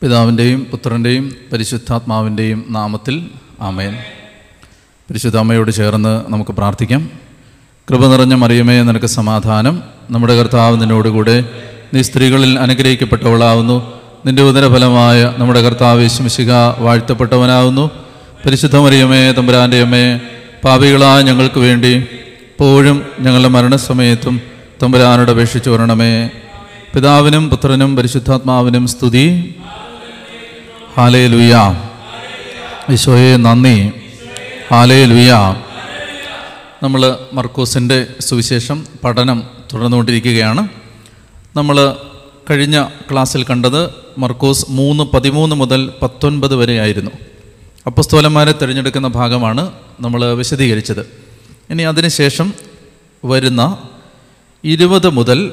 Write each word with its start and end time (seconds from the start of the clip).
പിതാവിന്റെയും 0.00 0.66
പുത്രന്റെയും 0.70 1.32
പരിശുദ്ധാത്മാവിന്റെയും 1.52 2.64
നാമത്തിൽ 2.68 3.26
ആമേൻ. 3.60 3.92
പരിശുദ്ധ 5.10 5.36
അമ്മയോട് 5.36 5.70
ചേർന്ന് 5.70 6.32
നമുക്ക് 6.32 6.50
പ്രാർത്ഥിക്കാം. 6.50 7.10
കൃപ 7.90 8.06
നിറഞ്ഞ 8.06 8.34
മറിയമേ 8.34 8.82
നിനക്ക് 8.82 9.06
സമാധാനം. 9.06 9.82
നമ്മുടെ 10.10 10.36
കർത്താവ് 10.36 10.80
നിന്നോടുകൂടെ 10.80 11.44
നീ 11.94 12.02
സ്ത്രീകളിൽ 12.02 12.58
അനുഗ്രഹിക്കപ്പെട്ടവളാവുന്നു. 12.58 13.92
നിന്റെ 14.26 14.42
ഉദരഫലമായ 14.42 15.34
നമ്മുടെ 15.38 15.62
കർത്താവ് 15.62 16.02
യേശുമിശിക 16.02 16.52
വാഴ്ത്തപ്പെട്ടവനാവുന്നു. 16.78 17.90
പരിശുദ്ധ 18.46 18.76
മറിയമേ 18.76 19.32
തമ്പുരാന്റെ 19.32 19.82
അമ്മയെ 19.82 20.20
പാപികളായ 20.64 21.22
ഞങ്ങൾക്ക് 21.22 21.60
വേണ്ടി 21.60 21.92
എപ്പോഴും 22.50 23.02
ഞങ്ങളുടെ 23.20 23.48
മരണസമയത്തും 23.48 24.40
തമ്പുരാനോട് 24.82 25.30
അപേക്ഷിച്ചു 25.30 25.70
വരണമേ. 25.70 26.30
പിതാവിനും 26.94 27.50
പുത്രനും 27.50 27.96
പരിശുദ്ധാത്മാവിനും 27.96 28.86
സ്തുതി. 28.86 29.54
ഹാലേ 30.98 31.26
ലുയ 31.26 31.54
ഈശോയെ 32.92 33.32
നന്ദി. 33.36 33.74
ഹാലേ 34.70 35.04
ലുയ 35.10 35.32
നമ്മൾ 36.82 37.02
മർക്കോസിന്റെ 37.32 38.06
സുവിശേഷം 38.20 38.78
പഠനം 39.04 39.38
തുടർന്നുകൊണ്ടിരിക്കുകയാണ്. 39.72 40.68
നമ്മൾ 41.56 41.96
കഴിഞ്ഞ 42.50 42.88
ക്ലാസ്സിൽ 43.10 43.44
കണ്ടത് 43.44 43.90
മർക്കോസ് 44.18 44.66
മൂന്ന് 44.70 45.04
പതിമൂന്ന് 45.04 45.56
മുതൽ 45.56 45.92
പത്തൊൻപത് 46.02 46.54
വരെയായിരുന്നു 46.54 47.10
അപ്പസ്തോലന്മാരെ 47.86 48.52
തിരഞ്ഞെടുക്കുന്ന 48.52 49.08
ഭാഗമാണ് 49.08 49.72
നമ്മൾ 50.00 50.24
വിശദീകരിച്ചത്. 50.24 51.02
ഇനി 51.70 51.82
അതിനുശേഷം 51.82 52.54
വരുന്ന 53.24 53.62
ഇരുപത് 54.64 55.08
മുതൽ 55.08 55.52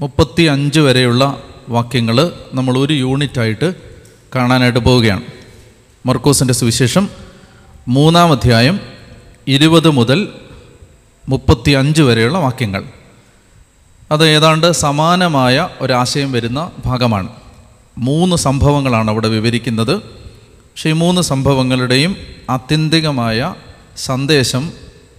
മുപ്പത്തി 0.00 0.42
അഞ്ച് 0.42 0.80
വരെയുള്ള 0.80 1.42
വാക്യങ്ങൾ 1.68 2.32
നമ്മൾ 2.52 2.78
ഒരു 2.78 2.92
യൂണിറ്റായിട്ട് 2.92 3.89
കാണാനായിട്ട് 4.34 4.78
പോവുകയാണ്. 4.78 5.22
മർക്കോസിന്റെ 6.06 6.54
സുവിശേഷം 6.54 7.08
മൂന്നാം 7.88 8.32
അധ്യായം 8.32 8.80
ഇരുപത് 9.48 9.90
മുതൽ 9.90 10.28
മുപ്പത്തി 11.28 11.70
അഞ്ച് 11.70 12.02
വരെയുള്ള 12.02 12.38
വാക്യങ്ങൾ. 12.38 12.84
അത് 14.10 14.28
ഏതാണ്ട് 14.28 14.72
സമാനമായ 14.72 15.68
ഒരാശയം 15.80 16.32
വരുന്ന 16.32 16.70
ഭാഗമാണ്. 16.86 17.28
മൂന്ന് 17.98 18.36
സംഭവങ്ങളാണ് 18.36 19.10
അവിടെ 19.10 19.28
വിവരിക്കുന്നത്. 19.28 19.96
പക്ഷേ 19.96 20.90
ഈ 20.90 20.92
മൂന്ന് 20.92 21.22
സംഭവങ്ങളുടെയും 21.22 22.16
ആത്യന്തികമായ 22.50 23.54
സന്ദേശം 23.96 24.72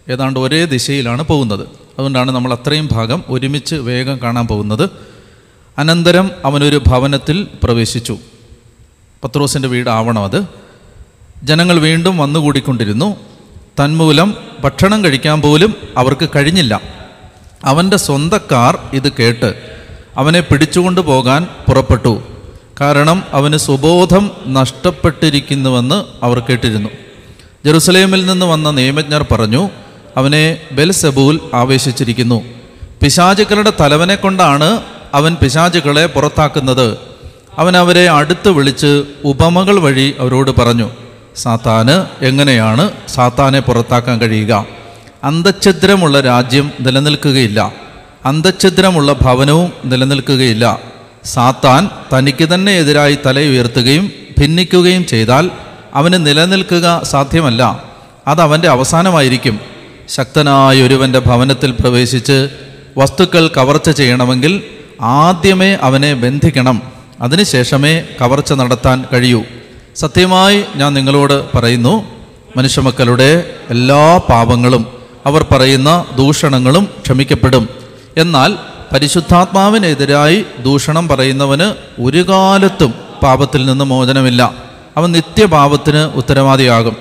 ഏതാണ്ട് 0.10 0.40
ഒരേ 0.40 0.66
ദിശയിലാണ് 0.66 1.24
പോകുന്നത്. 1.24 1.62
അതുകൊണ്ടാണ് 1.62 2.32
നമ്മൾ 2.32 2.54
അത്രയും 2.54 2.90
ഭാഗം 2.92 3.24
ഒരുമിച്ച് 3.28 3.76
വേഗം 3.76 4.20
കാണാൻ 4.24 4.48
പോകുന്നത്. 4.48 4.90
അനന്തരം 5.78 6.32
അവനൊരു 6.46 6.82
ഭവനത്തിൽ 6.88 7.48
പ്രവേശിച്ചു. 7.64 8.18
പത്രോസിന്റെ 9.24 9.68
വീടാവണം 9.68 10.24
അത്. 10.24 10.46
ജനങ്ങൾ 11.44 11.80
വീണ്ടും 11.80 12.18
വന്നുകൂടിക്കൊണ്ടിരുന്നു. 12.18 13.18
തന്മൂലം 13.80 14.34
ഭക്ഷണം 14.60 15.06
കഴിക്കാൻ 15.06 15.42
പോലും 15.42 15.76
അവർക്ക് 15.98 16.30
കഴിഞ്ഞില്ല. 16.36 16.82
അവന്റെ 17.66 17.98
സ്വന്തക്കാർ 17.98 18.78
ഇത് 18.94 19.12
കേട്ട് 19.12 19.54
അവനെ 20.18 20.40
പിടിച്ചുകൊണ്ട് 20.40 21.02
പോകാൻ 21.02 21.48
പുറപ്പെട്ടു. 21.68 22.24
കാരണം 22.82 23.24
അവന് 23.32 23.58
സുബോധം 23.58 24.32
നഷ്ടപ്പെട്ടിരിക്കുന്നുവെന്ന് 24.48 26.26
അവർ 26.26 26.40
കേട്ടിരുന്നു. 26.40 26.90
ജെറുസലേമിൽ 27.66 28.26
നിന്ന് 28.26 28.46
വന്ന 28.46 28.72
നിയമജ്ഞർ 28.72 29.26
പറഞ്ഞു 29.32 29.70
അവനെ 30.18 30.58
ബെൽസെബൂൽ 30.72 31.40
ആവേശിച്ചിരിക്കുന്നു. 31.54 32.44
പിശാചുക്കളുടെ 33.04 33.74
തലവനെ 33.80 34.16
കൊണ്ടാണ് 34.16 34.82
അവൻ 35.14 35.36
പിശാചുക്കളെ 35.36 36.06
പുറത്താക്കുന്നത്. 36.06 37.11
അവൻ 37.58 37.78
അവരെ 37.78 38.10
അടുത്ത് 38.10 38.50
വിളിച്ച് 38.50 39.04
ഉപമകൾ 39.24 39.80
വഴി 39.80 40.16
അവരോട് 40.20 40.52
പറഞ്ഞു 40.52 40.90
സാത്താന് 41.36 42.24
എങ്ങനെയാണ് 42.26 42.92
സാത്താനെ 43.10 43.60
പുറത്താക്കാൻ 43.60 44.22
കഴിയുക? 44.22 44.66
അന്തഛിദ്രമുള്ള 45.24 46.20
രാജ്യം 46.20 46.72
നിലനിൽക്കുകയില്ല. 46.82 47.72
അന്തഛിദ്രമുള്ള 48.26 49.14
ഭവനവും 49.14 49.74
നിലനിൽക്കുകയില്ല. 49.86 50.80
സാത്താൻ 51.26 51.90
തനിക്ക് 52.18 52.54
തന്നെ 52.54 52.72
എതിരായി 52.72 53.18
തലയുയർത്തുകയും 53.26 54.12
ഭിന്നിക്കുകയും 54.40 55.06
ചെയ്താൽ 55.06 55.52
അവന് 55.94 56.26
നിലനിൽക്കുക 56.26 57.02
സാധ്യമല്ല. 57.04 57.84
അതവന്റെ 58.28 58.68
അവസാനമായിരിക്കും. 58.68 59.60
ശക്തനായ 60.10 60.82
ഒരുവന്റെ 60.82 61.20
ഭവനത്തിൽ 61.20 61.72
പ്രവേശിച്ച് 61.72 62.50
വസ്തുക്കൾ 62.98 63.48
കവർച്ച 63.48 63.90
ചെയ്യണമെങ്കിൽ 63.90 64.64
ആദ്യമേ 65.02 65.78
അവനെ 65.82 66.14
ബന്ധിക്കണം. 66.14 67.01
അതിനുശേഷമേ 67.22 68.04
കവർച്ച 68.22 68.54
നടത്താൻ 68.54 69.06
കഴിയൂ. 69.14 69.44
സത്യമായി 69.96 70.64
ഞാൻ 70.76 70.94
നിങ്ങളോട് 70.94 71.58
പറയുന്നു 71.58 72.04
മനുഷ്യമക്കളുടെ 72.58 73.50
എല്ലാ 73.70 74.18
പാപങ്ങളും 74.18 74.86
അവർ 75.26 75.46
പറയുന്ന 75.52 76.06
ദൂഷണങ്ങളും 76.16 76.88
ക്ഷമിക്കപ്പെടും. 77.04 77.70
എന്നാൽ 78.18 78.56
പരിശുദ്ധാത്മാവിനെതിരായി 78.94 80.46
ദൂഷണം 80.60 81.08
പറയുന്നവന് 81.08 82.02
ഒരു 82.02 82.30
കാലത്തും 82.30 82.94
പാപത്തിൽ 83.24 83.66
നിന്ന് 83.66 83.86
മോചനമില്ല. 83.86 84.54
അവൻ 84.98 85.12
നിത്യപാപത്തിന് 85.12 85.98
ഉത്തരവാദിയാകും. 85.98 86.96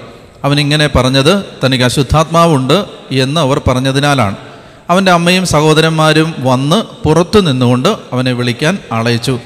അവനിങ്ങനെ 0.44 0.86
പറഞ്ഞത് 0.86 1.44
തനിക്ക് 1.64 1.84
അശുദ്ധാത്മാവുണ്ട് 1.84 2.84
എന്ന് 3.10 3.40
അവർ 3.40 3.60
പറഞ്ഞതിനാലാണ്. 3.68 4.36
അവന്റെ 4.90 5.12
അമ്മയും 5.12 5.46
സഹോദരന്മാരും 5.46 6.34
വന്ന് 6.38 7.08
പുറത്തു 7.08 7.40
നിന്നുകൊണ്ട് 7.40 7.88
അവനെ 8.12 8.32
വിളിക്കാൻ 8.32 8.78
ആളയച്ചു. 8.92 9.38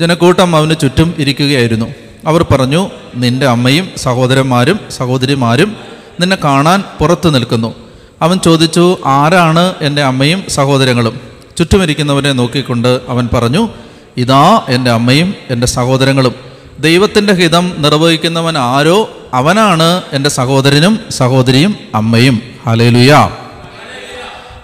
ജനക്കൂട്ടം 0.00 0.56
അവന് 0.56 0.74
ചുറ്റും 0.82 1.14
ഇരിക്കുകയായിരുന്നു. 1.18 1.86
അവർ 2.26 2.42
പറഞ്ഞു 2.42 2.90
നിന്റെ 3.14 3.46
അമ്മയും 3.46 3.88
സഹോദരന്മാരും 3.96 4.80
സഹോദരിമാരും 4.90 5.76
നിന്നെ 6.20 6.36
കാണാൻ 6.44 6.82
പുറത്തു 7.00 7.28
നിൽക്കുന്നു. 7.28 7.74
അവൻ 8.22 8.38
ചോദിച്ചു 8.38 8.98
ആരാണ് 9.06 9.74
എന്റെ 9.82 10.02
അമ്മയും 10.02 10.44
സഹോദരങ്ങളും? 10.48 11.20
ചുറ്റുമിരിക്കുന്നവരെ 11.58 12.32
നോക്കിക്കൊണ്ട് 12.32 13.00
അവൻ 13.08 13.28
പറഞ്ഞു 13.34 13.68
ഇതാ 14.16 14.62
എന്റെ 14.68 14.90
അമ്മയും 14.90 15.34
എന്റെ 15.50 15.66
സഹോദരങ്ങളും. 15.66 16.34
ദൈവത്തിന്റെ 16.80 17.32
ഹിതം 17.32 17.72
നിർവഹിക്കുന്നവൻ 17.78 18.58
ആരോ 18.58 19.10
അവനാണ് 19.34 20.02
എന്റെ 20.12 20.30
സഹോദരനും 20.30 21.00
സഹോദരിയും 21.10 21.76
അമ്മയും. 21.94 22.42
ഹലേലുയാ 22.66 23.30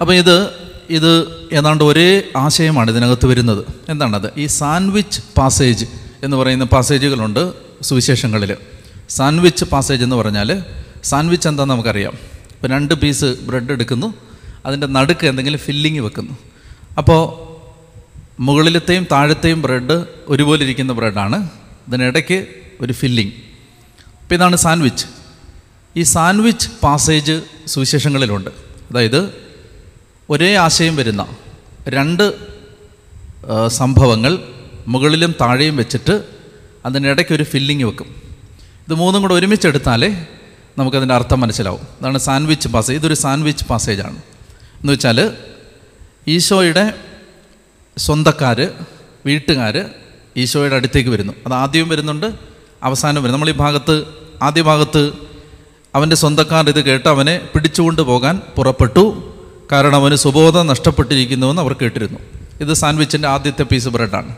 അപ്പം 0.01 0.15
ഇത് 0.15 0.49
ഇത് 0.91 1.44
ഏതാണ്ട് 1.55 1.85
ഒരേ 1.85 2.23
ആശയമാണ് 2.37 2.91
ഇതിനകത്ത് 2.91 3.27
വരുന്നത്. 3.27 3.65
എന്താണത്? 3.89 4.33
ഈ 4.37 4.47
സാൻഡ്വിച്ച് 4.47 5.21
പാസേജ് 5.37 5.87
എന്ന് 6.23 6.37
പറയുന്ന 6.37 6.65
പാസേജുകളുണ്ട് 6.65 7.53
സുവിശേഷങ്ങളിൽ. 7.83 8.57
സാൻഡ്വിച്ച് 9.09 9.65
പാസേജ് 9.65 10.03
എന്ന് 10.03 10.17
പറഞ്ഞാൽ 10.17 10.63
സാൻഡ്വിച്ച് 11.05 11.49
എന്താണെന്ന് 11.49 11.75
നമുക്കറിയാം. 11.75 12.13
ഇപ്പോൾ 12.53 12.69
രണ്ട് 12.69 12.95
പീസ് 12.95 13.25
ബ്രെഡ് 13.25 13.73
എടുക്കുന്നു 13.73 14.15
അതിന്റെ 14.67 14.87
നടുക്ക് 14.87 15.27
എന്തെങ്കിലും 15.27 15.61
ഫില്ലിങ് 15.61 15.99
വെക്കുന്നു. 15.99 16.33
അപ്പോൾ 16.99 17.45
മുകളിലത്തെയും 18.41 19.07
താഴത്തെയും 19.13 19.63
ബ്രെഡ് 19.63 20.05
ഒരുപോലെ 20.29 20.65
ഇരിക്കുന്ന 20.65 20.93
ബ്രെഡാണ്. 20.93 21.49
ഇതിനിടയ്ക്ക് 21.89 22.47
ഒരു 22.81 22.93
ഫില്ലിങ്. 22.93 23.31
അപ്പോൾ 24.23 24.35
ഇതാണ് 24.35 24.57
സാൻഡ്വിച്ച് 24.57 25.07
ഈ 25.97 26.03
സാൻഡ്വിച്ച് 26.03 26.69
പാസേജ് 26.83 27.41
സുവിശേഷങ്ങളിലുണ്ട്. 27.67 28.51
അതായത് 28.91 29.35
ഒരേ 30.31 30.55
ആശയം 30.55 30.97
വരുന്ന 30.97 31.27
രണ്ട് 31.89 32.33
സംഭവങ്ങൾ 33.69 34.39
മുകളിലും 34.89 35.35
താഴെയും 35.41 35.77
വെച്ചിട്ട് 35.77 36.25
അതിനിടയ്ക്ക് 36.87 37.35
ഒരു 37.35 37.43
ഫില്ലിങ് 37.43 37.85
വെക്കും. 37.85 38.07
ഇത് 38.87 38.95
മൂന്നും 38.95 39.23
കൂടെ 39.23 39.35
ഒരുമിച്ചെടുത്താലേ 39.35 40.27
നമുക്കതിന്റെ 40.79 41.15
അർത്ഥം 41.15 41.41
മനസ്സിലാവും. 41.41 41.81
അതാണ് 41.81 42.19
സാൻഡ്വിച്ച് 42.19 42.69
പാസേജ് 42.69 42.99
ഇതൊരു 42.99 43.15
സാൻഡ്വിച്ച് 43.15 43.65
പാസേജാണ് 43.65 44.17
എന്ന് 44.81 44.93
വെച്ചാൽ 44.93 45.37
ഈശോയുടെ 46.29 46.95
സ്വന്തക്കാർ 47.99 48.71
വീട്ടുകാർ 49.27 49.91
ഈശോയുടെ 50.37 50.75
അടുത്തേക്ക് 50.75 51.11
വരുന്നു. 51.11 51.33
അത് 51.47 51.55
ആദ്യവും 51.55 51.89
വരുന്നുണ്ട് 51.89 52.27
അവസാനം 52.83 53.23
വരുന്നു. 53.23 53.37
നമ്മൾ 53.39 53.51
ഈ 53.51 53.53
ഭാഗത്ത് 53.53 54.05
ആദ്യ 54.43 54.63
ഭാഗത്ത് 54.63 55.13
അവന്റെ 55.95 56.17
സ്വന്തക്കാർ 56.17 56.69
ഇത് 56.69 56.85
കേട്ട് 56.85 57.09
അവനെ 57.09 57.49
പിടിച്ചുകൊണ്ട് 57.55 58.03
പോകാൻ 58.03 58.41
പുറപ്പെട്ടു. 58.57 59.34
കാരണം 59.73 59.95
അവന് 59.95 60.15
സുബോധം 60.15 60.67
നഷ്ടപ്പെട്ടിരിക്കുന്നുവെന്ന് 60.67 61.63
അവർ 61.63 61.73
കേട്ടിരുന്നു. 61.73 62.19
ഇത് 62.61 62.73
സാൻഡ്വിച്ചിന്റെ 62.73 63.29
ആദ്യത്തെ 63.29 63.63
പീസ് 63.63 63.89
ബ്രെഡാണ് 63.89 64.37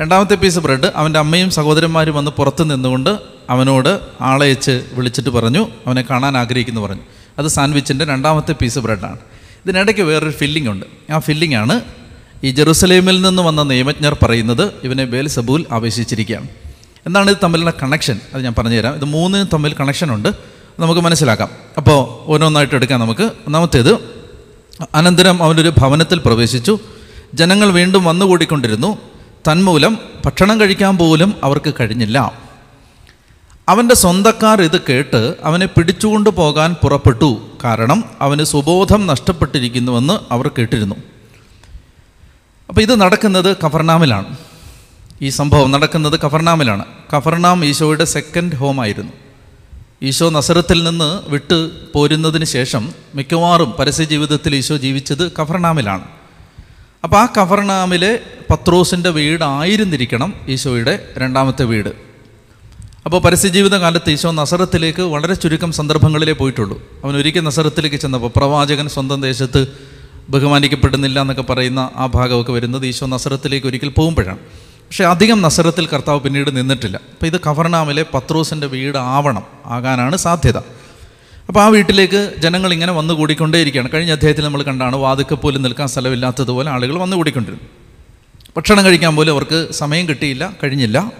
രണ്ടാമത്തെ 0.00 0.34
പീസ് 0.34 0.58
ബ്രെഡ് 0.58 0.92
അവന്റെ 0.96 1.18
അമ്മയും 1.18 1.50
സഹോദരന്മാരും 1.50 2.14
വന്ന് 2.14 2.30
പുറത്ത് 2.30 2.70
നിന്നുകൊണ്ട് 2.70 3.18
അവനോട് 3.50 4.00
ആളയച്ച് 4.20 4.84
വിളിച്ചിട്ട് 4.92 5.30
പറഞ്ഞു 5.30 5.68
അവനെ 5.86 6.04
കാണാൻ 6.10 6.36
ആഗ്രഹിക്കുന്നു 6.36 6.80
പറഞ്ഞു. 6.80 7.02
അത് 7.38 7.46
സാൻഡ്വിച്ചിന്റെ 7.46 8.04
രണ്ടാമത്തെ 8.04 8.52
പീസ് 8.52 8.78
ബ്രെഡാണ് 8.78 9.18
ഇതിനിടയ്ക്ക് 9.66 10.02
വേറൊരു 10.02 10.30
ഫില്ലിംഗ് 10.30 10.68
ഉണ്ട്. 10.68 11.12
ആ 11.12 11.18
ഫില്ലിംഗ് 11.18 11.54
ആണ് 11.54 11.80
ഈ 12.44 12.50
ജെറുസലേമിൽ 12.50 13.22
നിന്ന് 13.22 13.42
വന്ന 13.42 13.62
നിയമജ്ഞർ 13.62 14.16
പറയുന്നത് 14.22 14.72
ഇവനെ 14.84 15.04
ബേൽ 15.04 15.28
സബൂൽ 15.28 15.66
ആവേശിച്ചിരിക്കുകയാണ്. 15.72 16.48
എന്താണ് 17.06 17.30
ഇത് 17.30 17.36
തമ്മിലുള്ള 17.42 17.72
കണക്ഷൻ 17.82 18.20
അത് 18.34 18.44
ഞാൻ 18.44 18.54
പറഞ്ഞുതരാം. 18.58 18.94
ഇത് 18.94 19.04
മൂന്നിനും 19.04 19.48
തമ്മിൽ 19.52 19.74
കണക്ഷൻ 19.74 20.14
ഉണ്ട്. 20.14 20.28
നമുക്ക് 20.78 21.00
മനസ്സിലാക്കാം. 21.00 21.48
അപ്പോൾ 21.76 22.30
ഓരോന്നായിട്ട് 22.30 22.74
എടുക്കാം 22.74 23.00
നമുക്ക്. 23.00 23.22
ഒന്നാമത്തേത് 23.22 24.19
അനന്തരം 24.94 25.42
അവനൊരു 25.42 25.72
ഭവനത്തിൽ 25.78 26.18
പ്രവേശിച്ചു. 26.18 26.78
ജനങ്ങൾ 27.34 27.70
വീണ്ടും 27.70 28.04
വന്നുകൂടിക്കൊണ്ടിരുന്നു. 28.04 28.98
തന്മൂലം 29.48 29.98
ഭക്ഷണം 30.26 30.60
കഴിക്കാൻ 30.60 30.98
പോലും 30.98 31.34
അവർക്ക് 31.44 31.74
കഴിഞ്ഞില്ല. 31.80 32.32
അവന്റെ 33.68 33.94
സ്വന്തക്കാർ 33.94 34.62
ഇത് 34.62 34.80
കേട്ട് 34.88 35.34
അവനെ 35.42 35.66
പിടിച്ചുകൊണ്ട് 35.66 36.30
പോകാൻ 36.30 36.74
പുറപ്പെട്ടു. 36.74 37.42
കാരണം 37.64 38.04
അവന് 38.20 38.44
സുബോധം 38.44 39.06
നഷ്ടപ്പെട്ടിരിക്കുന്നുവെന്ന് 39.06 40.18
അവർ 40.32 40.48
കേട്ടിരുന്നു. 40.48 40.94
അപ്പോൾ 42.68 42.80
ഇത് 42.80 43.00
നടക്കുന്നത് 43.00 43.56
കഫർനാമിലാണ്. 43.66 44.36
ഈ 45.22 45.28
സംഭവം 45.28 45.70
നടക്കുന്നത് 45.70 46.20
കഫർനാമിലാണ്. 46.20 46.84
കഫർനാം 47.16 47.64
ഈശോയുടെ 47.64 48.04
സെക്കൻഡ് 48.04 48.56
ഹോമായിരുന്നു 48.56 49.12
ഈശോ 50.02 50.30
നസറത്തിൽ 50.30 50.84
നിന്ന് 50.84 51.30
വിട്ട് 51.30 51.70
പോരുന്നതിന് 51.92 52.44
ശേഷം 52.44 52.94
മിക്കവാറും 53.14 53.74
പരസ്യ 53.78 54.04
ജീവിതത്തിൽ 54.04 54.54
ഈശോ 54.54 54.76
ജീവിച്ചത് 54.76 55.32
കഫർനാമിലാണ് 55.32 56.04
അപ്പോൾ 57.04 57.16
ആ 57.16 57.26
കഫർനാമിലെ 57.38 58.20
പത്രോസിന്റെ 58.50 59.10
വീടായിരുന്നിരിക്കണം 59.10 60.34
ഈശോയുടെ 60.48 60.94
രണ്ടാമത്തെ 61.18 61.64
വീട്. 61.64 61.92
അപ്പോൾ 63.06 63.20
പരസ്യജീവിത 63.20 63.76
കാലത്ത് 63.76 64.10
ഈശോ 64.10 64.30
നസറത്തിലേക്ക് 64.30 65.02
വളരെ 65.02 65.34
ചുരുക്കം 65.34 65.72
സന്ദർഭങ്ങളിലേ 65.72 66.32
പോയിട്ടുള്ളൂ. 66.32 66.82
അവൻ 67.04 67.16
ഒരിക്കൽ 67.16 67.40
നസറത്തിലേക്ക് 67.40 67.96
ചെന്നപ്പോൾ 67.96 68.32
പ്രവാചകൻ 68.36 68.88
സ്വന്തം 68.88 69.20
ദേശത്ത് 69.20 69.66
ബഹുമാനിക്കപ്പെടുന്നില്ല 70.30 71.20
എന്നൊക്കെ 71.20 71.42
പറയുന്ന 71.42 71.90
ആ 71.96 72.06
ഭാഗമൊക്കെ 72.06 72.52
വരുന്നത് 72.52 72.86
ഈശോ 72.86 73.06
നസറത്തിലേക്ക് 73.06 73.66
ഒരിക്കൽ 73.66 73.88
പോകുമ്പോഴാണ്. 73.88 74.38
പക്ഷേ 74.90 75.04
അധികം 75.04 75.42
നസറത്തിൽ 75.42 75.86
കർത്താവ് 75.86 76.20
പിന്നീട് 76.20 76.56
നിന്നിട്ടില്ല. 76.56 76.96
അപ്പോൾ 76.96 77.26
ഇത് 77.26 77.40
കവർണാമിലെ 77.40 78.04
പത്രോസിന്റെ 78.14 78.66
വീട് 78.66 78.98
ആവണം 78.98 79.42
ആകാനാണ് 79.66 80.16
സാധ്യത. 80.16 80.56
അപ്പോൾ 81.48 81.60
ആ 81.60 81.66
വീട്ടിലേക്ക് 81.68 82.34
ജനങ്ങൾ 82.38 82.72
ഇങ്ങനെ 82.72 82.92
വന്നു 82.92 83.14
കൂടിക്കൊണ്ടേയിരിക്കുകയാണ്. 83.14 83.88
കഴിഞ്ഞ 83.94 84.12
അദ്ദേഹത്തിൽ 84.12 84.44
നമ്മൾ 84.44 84.62
കണ്ടാണ് 84.62 84.96
വാതുക്കെ 84.96 85.34
പോലും 85.34 85.62
നിൽക്കാൻ 85.62 85.88
സ്ഥലമില്ലാത്തതുപോലെ 85.88 86.70
ആളുകൾ 86.70 86.98
വന്നു 86.98 87.16
കൂടിക്കൊണ്ടിരുന്നു. 87.16 87.64
ഭക്ഷണം 88.56 88.84
കഴിക്കാൻ 88.84 89.16
പോലും 89.16 89.32
അവർക്ക് 89.32 89.68
സമയം 89.72 90.08
കിട്ടിയില്ല 90.08 90.52
കഴിഞ്ഞില്ല. 90.62 91.12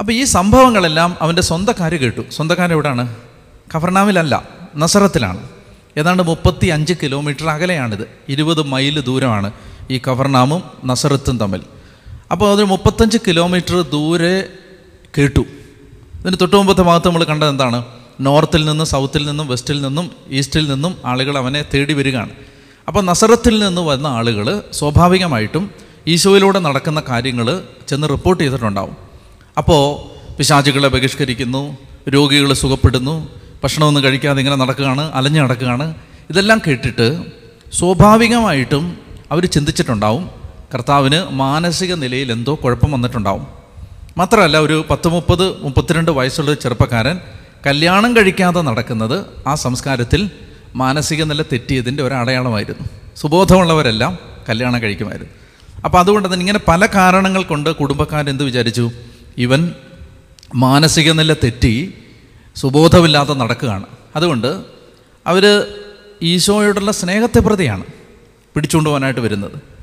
അപ്പോൾ 0.00 0.12
ഈ 0.12 0.24
സംഭവങ്ങളെല്ലാം 0.24 1.16
അവന്റെ 1.20 1.42
സ്വന്തക്കാർ 1.42 1.94
കേട്ടു. 1.94 2.20
സ്വന്തക്കാർ 2.30 2.72
എവിടെയാണ് 2.72 3.14
കഫർണാമിലല്ല 3.76 4.48
നസറത്തിലാണ്. 4.76 5.48
ഏതാണ്ട് 5.98 6.22
മുപ്പത്തി 6.22 6.66
അഞ്ച് 6.66 6.94
കിലോമീറ്റർ 7.02 7.48
അകലെയാണിത്. 7.48 8.08
ഇരുപത് 8.28 8.62
മൈൽ 8.62 9.00
ദൂരമാണ് 9.00 9.50
ഈ 9.90 9.98
കഫർണാമും 9.98 10.62
നസറത്തും 10.84 11.38
തമ്മിൽ. 11.38 11.62
അപ്പോൾ 12.30 12.52
അതൊരു 12.52 12.66
മുപ്പത്തഞ്ച് 12.66 13.18
കിലോമീറ്റർ 13.26 13.80
ദൂരെ 13.94 14.48
കേട്ടു. 15.16 15.42
ഇതിന് 16.20 16.36
തൊട്ട് 16.40 16.56
മുമ്പത്തെ 16.56 16.82
ഭാഗത്ത് 16.82 17.06
നമ്മൾ 17.06 17.24
കണ്ടത് 17.24 17.48
എന്താണ്? 17.48 17.84
നോർത്തിൽ 18.20 18.64
നിന്നും 18.64 18.86
സൗത്തിൽ 18.86 19.26
നിന്നും 19.28 19.48
വെസ്റ്റിൽ 19.48 19.80
നിന്നും 19.80 20.10
ഈസ്റ്റിൽ 20.30 20.64
നിന്നും 20.72 20.96
ആളുകൾ 21.04 21.38
അവനെ 21.38 21.64
തേടി 21.74 21.92
വരികയാണ്. 21.92 22.32
അപ്പോൾ 22.88 23.02
നസറത്തിൽ 23.02 23.58
നിന്ന് 23.58 23.80
വന്ന 23.80 24.06
ആളുകൾ 24.06 24.62
സ്വാഭാവികമായിട്ടും 24.72 25.70
ഈശോയിലൂടെ 26.06 26.58
നടക്കുന്ന 26.58 27.02
കാര്യങ്ങൾ 27.08 27.62
ചെന്ന് 27.88 28.08
റിപ്പോർട്ട് 28.08 28.42
ചെയ്തിട്ടുണ്ടാവും. 28.42 28.96
അപ്പോൾ 29.58 29.82
പിശാചുകളെ 30.38 30.88
ബഹിഷ്കരിക്കുന്നു 30.88 31.76
രോഗികൾ 32.14 32.52
സുഖപ്പെടുന്നു 32.52 33.28
ഭക്ഷണമൊന്നും 33.62 34.02
കഴിക്കാതെ 34.04 34.38
ഇങ്ങനെ 34.38 34.56
നടക്കുകയാണ് 34.56 35.12
അലഞ്ഞു 35.14 35.40
നടക്കുകയാണ്. 35.42 35.94
ഇതെല്ലാം 36.30 36.60
കേട്ടിട്ട് 36.66 37.24
സ്വാഭാവികമായിട്ടും 37.78 38.98
അവർ 39.32 39.46
ചിന്തിച്ചിട്ടുണ്ടാവും 39.46 40.24
കർത്താവിന് 40.74 41.30
മാനസിക 41.30 41.94
നിലയിൽ 41.94 42.32
എന്തോ 42.32 42.54
കുഴപ്പം 42.54 42.92
വന്നിട്ടുണ്ടാവും. 42.92 43.46
മാത്രമല്ല 44.18 44.58
ഒരു 44.58 44.84
പത്ത് 44.90 45.08
മുപ്പത് 45.08 45.62
മുപ്പത്തിരണ്ട് 45.62 46.10
വയസ്സുള്ള 46.10 46.54
ചെറുപ്പക്കാരൻ 46.54 47.20
കല്യാണം 47.66 48.16
കഴിക്കാതെ 48.16 48.60
നടക്കുന്നത് 48.60 49.26
ആ 49.46 49.54
സംസ്കാരത്തിൽ 49.54 50.30
മാനസിക 50.74 51.22
നില 51.22 51.42
തെറ്റിയതിന്റെ 51.42 52.02
ഒരു 52.02 52.14
അടയാളമായിരുന്നു 52.14 52.88
സുബോധമുള്ളവരെല്ലാം 53.16 54.18
കല്യാണം 54.48 54.82
കഴിക്കുമായിരുന്നു. 54.82 55.32
അപ്പോൾ 55.84 55.98
അതുകൊണ്ട് 55.98 56.26
തന്നെ 56.26 56.40
ഇങ്ങനെ 56.40 56.60
പല 56.68 56.86
കാരണങ്ങൾ 56.86 57.42
കൊണ്ട് 57.42 57.70
കുടുംബക്കാരെന്ത് 57.70 58.44
വിചാരിച്ചു? 58.44 58.90
ഇവൻ 59.38 59.74
മാനസിക 60.54 61.12
നില 61.12 61.32
തെറ്റി 61.32 61.94
സുബോധമില്ലാതെ 62.56 63.34
നടക്കുകയാണ്. 63.34 63.86
അതുകൊണ്ട് 64.16 64.62
അവർ 65.26 65.66
ഈശോയോടുള്ള 66.22 66.92
സ്നേഹത്തെ 66.92 67.38
പ്രതിയാണ് 67.38 67.84
പിടിച്ചുകൊണ്ടുപോകാനായിട്ട് 68.54 69.20
വരുന്നത്. 69.20 69.75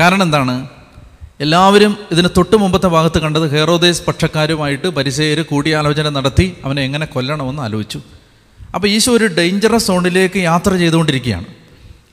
കാരണം 0.00 0.22
എന്താണ്? 0.22 0.68
എല്ലാവരും 1.40 1.96
ഇതിന് 2.12 2.28
തൊട്ട് 2.36 2.56
മുമ്പത്തെ 2.56 2.86
ഭാഗത്ത് 2.86 3.18
കണ്ടത് 3.18 3.50
ഹെറോദേസ് 3.50 4.02
പക്ഷക്കാരുമായിട്ട് 4.08 4.88
പരിസയർ 4.88 5.40
കൂടിയാലോചന 5.40 6.08
നടത്തി 6.08 6.56
അവനെ 6.64 6.82
എങ്ങനെ 6.82 7.06
കൊല്ലണമെന്ന് 7.06 7.62
ആലോചിച്ചു. 7.62 8.00
അപ്പോൾ 8.74 8.88
ഈശോ 8.88 9.12
ഒരു 9.12 9.24
ഡേഞ്ചറസ് 9.24 9.86
സോണിലേക്ക് 9.86 10.38
യാത്ര 10.38 10.76
ചെയ്തുകൊണ്ടിരിക്കുകയാണ്. 10.76 11.46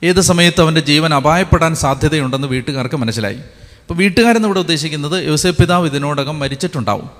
ഏത് 0.02 0.20
സമയത്ത് 0.20 0.60
അവന്റെ 0.60 0.80
ജീവൻ 0.80 1.14
അപായപ്പെടാൻ 1.14 1.74
സാധ്യതയുണ്ടെന്ന് 1.74 2.48
വീട്ടുകാർക്ക് 2.48 2.96
മനസ്സിലായി. 2.96 3.36
അപ്പോൾ 3.80 3.94
വീട്ടുകാരെന്ന് 3.94 4.48
ഇവിടെ 4.48 4.60
ഉദ്ദേശിക്കുന്നത് 4.60 5.26
യോസേഫ് 5.26 5.58
പിതാവ് 5.58 5.86
ഇതിനോടകം 5.86 6.38
മരിച്ചിട്ടുണ്ടാവും. 6.38 7.10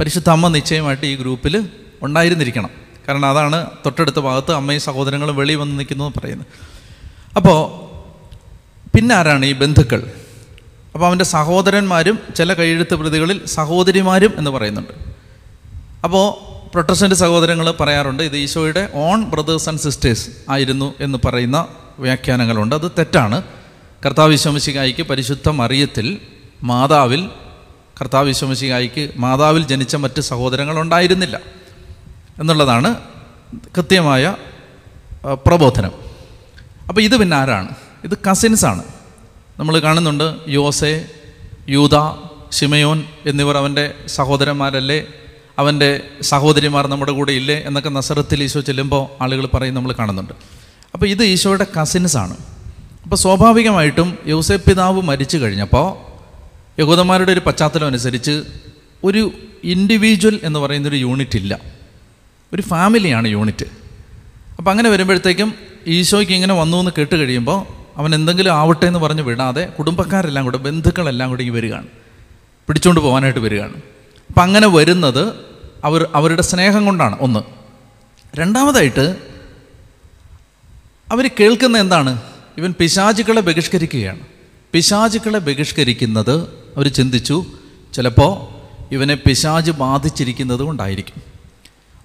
പരിശുദ്ധ 0.00 0.30
അമ്മ 0.30 0.48
നിശ്ചയമായിട്ട് 0.48 1.06
ഈ 1.06 1.16
ഗ്രൂപ്പിൽ 1.16 1.68
ഉണ്ടായിരുന്നിരിക്കണം. 2.02 2.70
കാരണം 3.08 3.26
അതാണ് 3.26 3.66
തൊട്ടടുത്ത 3.86 4.18
ഭാഗത്ത് 4.18 4.52
അമ്മയും 4.52 4.80
സഹോദരങ്ങളും 4.80 5.36
വെളി 5.36 5.54
വന്ന് 5.54 5.78
നിൽക്കുന്നു 5.78 6.12
പറയുന്നത്. 6.18 6.46
അപ്പോൾ 7.36 7.85
പിന്നെ 8.96 9.14
ആരാണ് 9.14 9.46
ഈ 9.46 9.52
ബന്ധുക്കൾ? 9.52 10.10
അപ്പോൾ 10.94 11.06
അവന്റെ 11.06 11.24
സഹോദരന്മാരും 11.24 12.18
ചില 12.36 12.52
കൈയെഴുത്ത് 12.52 12.94
പ്രതികളിൽ 12.94 13.46
സഹോദരിമാരും 13.46 14.34
എന്ന് 14.38 14.50
പറയുന്നുണ്ട്. 14.50 14.92
അപ്പോൾ 16.04 16.56
പ്രൊട്ടസ്റ്റന്റ് 16.70 17.14
സഹോദരങ്ങൾ 17.14 17.70
പറയാറുണ്ട് 17.70 18.22
ഇത് 18.22 18.36
ഈശോയുടെ 18.36 18.88
ഓൺ 18.94 19.24
ബ്രദേഴ്സ് 19.24 19.68
ആൻഡ് 19.68 19.80
സിസ്റ്റേഴ്സ് 19.80 20.30
ആയിരുന്നു 20.50 20.94
എന്ന് 21.00 21.18
പറയുന്ന 21.24 21.68
വ്യാഖ്യാനങ്ങളുണ്ട്. 21.98 22.74
അത് 22.74 22.90
തെറ്റാണ്. 22.98 23.42
കർത്താവ് 24.06 24.30
വിശ്വമിശികായിക്ക് 24.30 25.02
പരിശുദ്ധ 25.02 25.48
മറിയത്തിൽ 25.48 26.18
മാതാവിൽ 26.62 27.30
കർത്താവ് 28.00 28.26
വിശ്വമിശികായിക്ക് 28.26 29.10
മാതാവിൽ 29.16 29.66
ജനിച്ച 29.66 29.96
മറ്റ് 29.96 30.20
സഹോദരങ്ങൾ 30.20 30.80
ഉണ്ടായിരുന്നില്ല 30.80 31.40
എന്നുള്ളതാണ് 32.38 32.94
കൃത്യമായ 33.76 34.36
പ്രബോധനം. 35.46 35.92
അപ്പോൾ 36.88 37.00
ഇത് 37.00 37.16
പിന്നെ 37.16 37.36
ആരാണ്? 37.36 37.68
ഇത് 38.06 38.18
കസിൻസ് 38.30 38.64
ആണ്. 38.64 38.82
നമ്മൾ 39.58 39.78
കാണുന്നുണ്ട് 39.78 40.34
യോസെ 40.48 41.08
യൂത 41.68 41.96
ഷിമയോൻ 42.52 43.04
എന്നിവർ 43.26 43.56
അവന്റെ 43.56 43.94
സഹോദരന്മാരല്ലേ? 44.06 45.06
അവന്റെ 45.58 46.00
സഹോദരിമാർ 46.22 46.86
നമ്മുടെ 46.86 47.12
കൂടെ 47.12 47.32
ഇല്ലേ? 47.32 47.62
എന്നൊക്കെ 47.66 47.88
നസറത്തിൽ 47.88 48.42
ഈശോ 48.42 48.60
ചെല്ലുമ്പോൾ 48.60 49.22
ആളുകൾ 49.22 49.46
പറയും 49.46 49.74
നമ്മൾ 49.74 49.92
കാണുന്നുണ്ട്. 49.92 50.32
അപ്പോൾ 50.94 51.06
ഇത് 51.06 51.24
ഈശോയുടെ 51.24 51.66
കസിൻസ് 51.82 52.16
ആണ്. 52.16 52.36
അപ്പോൾ 53.02 53.16
സ്വാഭാവികമായിട്ടും 53.16 54.18
യോസെ 54.26 54.56
പിതാവ് 54.56 55.02
മരിച്ചു 55.02 55.38
കഴിഞ്ഞപ്പോൾ 55.38 55.88
യഹൂദന്മാരുടെ 56.80 57.32
ഒരു 57.32 57.40
പശ്ചാത്തലം 57.40 57.86
അനുസരിച്ച് 57.86 58.42
ഒരു 59.04 59.32
ഇൻഡിവിജ്വൽ 59.64 60.40
എന്ന് 60.42 60.58
പറയുന്നൊരു 60.58 60.96
യൂണിറ്റ് 60.96 61.36
ഇല്ല. 61.36 61.60
ഒരു 62.52 62.62
ഫാമിലിയാണ് 62.62 63.28
യൂണിറ്റ് 63.28 63.64
അപ്പോൾ 64.58 64.70
അങ്ങനെ 64.70 64.88
വരുമ്പോഴത്തേക്കും 64.88 65.54
ഈശോയ്ക്ക് 65.86 66.32
ഇങ്ങനെ 66.32 66.54
വന്നു 66.54 66.76
എന്ന് 66.76 66.90
കേട്ട് 66.98 67.16
കഴിയുമ്പോൾ 67.16 67.75
അവൻ 67.96 68.14
എന്തെങ്കിലും 68.14 68.50
ആവട്ടെ 68.50 68.86
എന്ന് 68.86 68.98
പറഞ്ഞ് 68.98 69.22
വിടാതെ 69.22 69.72
കുടുംബക്കാരെല്ലാം 69.78 70.44
കൂടെ 70.44 70.56
ബന്ധുക്കളെല്ലാം 70.56 71.30
കൂടെ 71.30 71.42
ഈ 71.42 71.48
വരികയാണ്. 71.48 71.86
പിടിച്ചുകൊണ്ട് 72.68 73.00
പോകാനായിട്ട് 73.00 73.40
വരികയാണ്. 73.40 73.74
അപ്പം 74.28 74.42
അങ്ങനെ 74.42 74.66
വരുന്നത് 74.68 75.34
അവർ 75.84 76.08
അവരുടെ 76.14 76.42
സ്നേഹം 76.42 76.84
കൊണ്ടാണ്. 76.84 77.16
ഒന്ന്. 77.20 77.40
രണ്ടാമതായിട്ട് 78.36 79.16
അവർ 81.12 81.30
കേൾക്കുന്ന 81.40 81.78
എന്താണ്? 81.78 82.22
ഇവൻ 82.58 82.74
പിശാചുക്കളെ 82.80 83.40
ബഹിഷ്കരിക്കുകയാണ്. 83.40 84.20
പിശാചുക്കളെ 84.72 85.38
ബഹിഷ്കരിക്കുന്നത് 85.38 86.42
അവർ 86.76 86.88
ചിന്തിച്ചു 86.88 87.44
ചിലപ്പോൾ 87.94 88.56
ഇവനെ 88.94 89.14
പിശാച് 89.14 89.70
ബാധിച്ചിരിക്കുന്നത് 89.70 90.60
കൊണ്ടായിരിക്കും. 90.60 91.22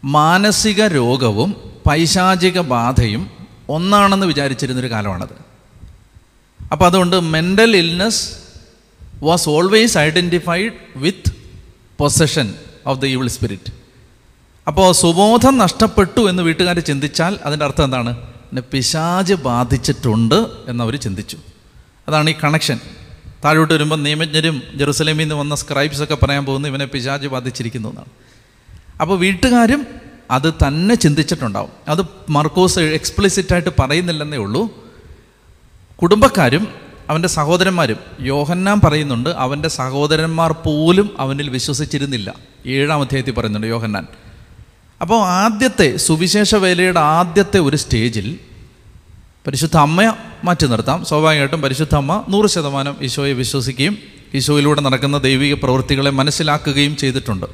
മാനസിക 0.03 0.87
രോഗവും 0.87 1.55
പൈശാചിക 1.89 2.59
ബാധയും 2.59 3.29
ഒന്നാണെന്ന് 3.69 4.27
വിചാരിച്ചിരുന്നൊരു 4.27 4.91
കാലമാണത്. 4.91 5.50
അപ്പോൾ 6.71 6.85
അതുകൊണ്ട് 6.85 7.19
mental 7.19 7.75
illness 7.75 8.37
was 9.23 9.49
always 9.49 9.97
identified 9.97 10.71
with 10.95 11.31
possession 11.99 12.53
of 12.87 13.01
the 13.01 13.05
evil 13.05 13.27
spirit 13.27 13.71
അപ്പോൾ 14.67 14.91
സുബോധം 14.91 15.57
നഷ്ടപ്പെട്ടു 15.57 16.29
എന്ന് 16.29 16.43
വീട്ടുകാർ 16.43 16.79
ചിന്തിച്ചാൽ 16.79 17.39
അതിന്റെ 17.45 17.65
അർത്ഥം 17.65 17.83
എന്താണ്? 17.83 18.17
എന്നെ 18.19 18.61
പിശാജ് 18.61 19.33
ബാധിച്ചിട്ടുണ്ട് 19.33 20.45
എന്നവർ 20.67 20.95
ചിന്തിച്ചു. 20.95 21.37
അതാണ് 22.07 22.29
ഈ 22.29 22.35
കണക്ഷൻ 22.43 22.79
താഴോട്ട് 23.45 23.73
വരുമ്പോൾ 23.73 23.95
നിയമജ്ഞരും 23.95 24.61
ജെറുസലേമിൽ 24.75 25.21
നിന്ന് 25.21 25.35
വന്ന 25.35 25.55
സ്ക്രൈബ്സ് 25.55 26.03
ഒക്കെ 26.03 26.15
പറയാൻ 26.15 26.45
പോകുന്നു 26.45 26.67
ഇവനെ 26.69 26.85
പിശാജ് 26.85 27.27
ബാധിച്ചിരിക്കുന്നു 27.27 27.89
എന്നാണ്. 27.89 28.11
അപ്പോൾ 29.01 29.19
വീട്ടുകാരും 29.19 29.87
അത് 30.31 30.53
തന്നെ 30.53 30.95
ചിന്തിച്ചിട്ടുണ്ടാവും. 30.95 31.69
അത് 31.87 32.01
മർക്കോസ് 32.29 32.79
എക്സ്പ്ലിസിറ്റായിട്ട് 32.79 33.69
പറയുന്നില്ലെന്നേ 33.79 34.37
ഉള്ളൂ. 34.37 34.90
കുടുംബക്കാരും 36.01 36.67
അവന്റെ 37.09 37.27
സഹോദരന്മാരും 37.27 37.97
യോഹന്നാൻ 38.19 38.81
പറയുന്നുണ്ട് 38.83 39.29
അവന്റെ 39.29 39.69
സഹോദരന്മാർ 39.69 40.51
പോലും 40.51 41.15
അവനിൽ 41.19 41.49
വിശ്വസിച്ചിരുന്നില്ല. 41.49 42.33
ഏഴാം 42.65 43.01
അധ്യായത്തിൽ 43.01 43.31
പറയുന്നുണ്ട് 43.31 43.67
യോഹന്നാൻ. 43.67 44.07
അപ്പോൾ 45.01 45.23
ആദ്യത്തെ 45.23 45.97
സുവിശേഷ 45.97 46.55
വേലയുടെ 46.55 46.99
ആദ്യത്തെ 46.99 47.59
ഒരു 47.59 47.77
സ്റ്റേജിൽ 47.77 48.39
പരിശുദ്ധ 49.47 49.77
അമ്മയെ 49.77 50.09
മാറ്റി 50.43 50.67
നിർത്താം. 50.67 51.05
സ്വാഭാവികമായിട്ടും 51.05 51.61
പരിശുദ്ധ 51.61 51.95
അമ്മ 51.95 52.25
നൂറ് 52.29 52.49
ശതമാനം 52.49 52.95
ഈശോയെ 53.01 53.33
വിശ്വസിക്കുകയും 53.33 53.97
ഈശോയിലൂടെ 54.33 54.81
നടക്കുന്ന 54.81 55.17
ദൈവിക 55.17 55.53
പ്രവൃത്തികളെ 55.53 56.09
മനസ്സിലാക്കുകയും 56.09 56.97
ചെയ്തിട്ടുണ്ട്. 56.97 57.45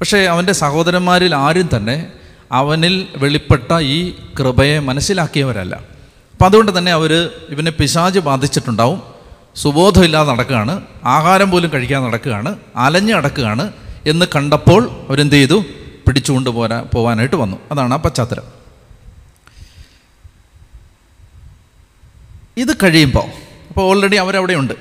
പക്ഷേ 0.00 0.18
അവന്റെ 0.18 0.52
സഹോദരന്മാരിൽ 0.52 1.34
ആരും 1.34 1.70
തന്നെ 1.76 2.06
അവനിൽ 2.52 3.06
വെളിപ്പെട്ട 3.16 3.78
ഈ 3.80 4.10
കൃപയെ 4.38 4.78
മനസ്സിലാക്കിയവരല്ല. 4.78 5.91
അപ്പം 6.32 6.46
അതുകൊണ്ട് 6.46 6.78
തന്നെ 6.78 6.92
അവർ 6.92 7.30
ഇവനെ 7.48 7.70
പിശാജ് 7.70 8.18
ബാധിച്ചിട്ടുണ്ടാവും. 8.18 9.02
സുബോധമില്ലാതെ 9.56 10.32
നടക്കുകയാണ്. 10.32 10.82
ആഹാരം 11.04 11.50
പോലും 11.50 11.72
കഴിക്കാതെ 11.72 12.06
നടക്കുകയാണ്. 12.06 12.56
അലഞ്ഞ് 12.76 13.14
നടക്കുകയാണ് 13.14 13.72
എന്ന് 14.06 14.26
കണ്ടപ്പോൾ 14.36 14.90
അവരെന്ത് 15.08 15.34
ചെയ്തു? 15.34 15.64
പിടിച്ചുകൊണ്ട് 16.06 16.50
പോരാ 16.50 16.84
പോകാനായിട്ട് 16.94 17.36
വന്നു. 17.36 17.56
അതാണ് 17.72 17.94
ആ 17.94 17.96
പശ്ചാത്തലം. 17.96 18.42
ഇത് 22.56 22.76
കഴിയുമ്പോൾ 22.82 23.26
അപ്പോൾ 23.68 23.82
ഓൾറെഡി 23.82 24.16
അവരവിടെ 24.16 24.54
ഉണ്ട് 24.54 24.74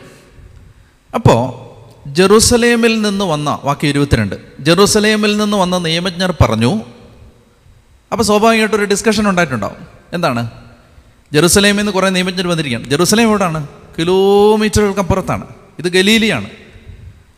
അപ്പോൾ 1.16 1.72
ജെറുസലേമിൽ 2.10 3.02
നിന്ന് 3.02 3.26
വന്ന 3.26 3.60
വാക്യം 3.64 3.90
ഇരുപത്തിരണ്ട്. 3.90 4.36
ജെറൂസലേമിൽ 4.60 5.38
നിന്ന് 5.38 5.58
വന്ന 5.58 5.78
നിയമജ്ഞർ 5.78 6.34
പറഞ്ഞു 6.42 6.82
അപ്പോൾ 8.12 8.24
സ്വാഭാവികമായിട്ടൊരു 8.24 8.86
ഡിസ്കഷൻ 8.86 9.30
ഉണ്ടായിട്ടുണ്ടാവും. 9.30 9.88
എന്താണ്? 10.14 10.50
ജെറുസലേമിൽ 11.34 11.78
നിന്ന് 11.78 11.92
കുറേ 11.92 12.10
നിയമജ്ഞർ 12.10 12.48
വന്നിരിക്കുകയാണ്. 12.48 12.90
ജെറുസലേം 12.90 13.30
എവിടെയാണ് 13.30 13.68
കിലോമീറ്ററുകൾക്കപ്പുറത്താണ് 14.00 15.48
ഇത് 15.80 15.86
ഗലീലിയാണ്. 15.86 16.50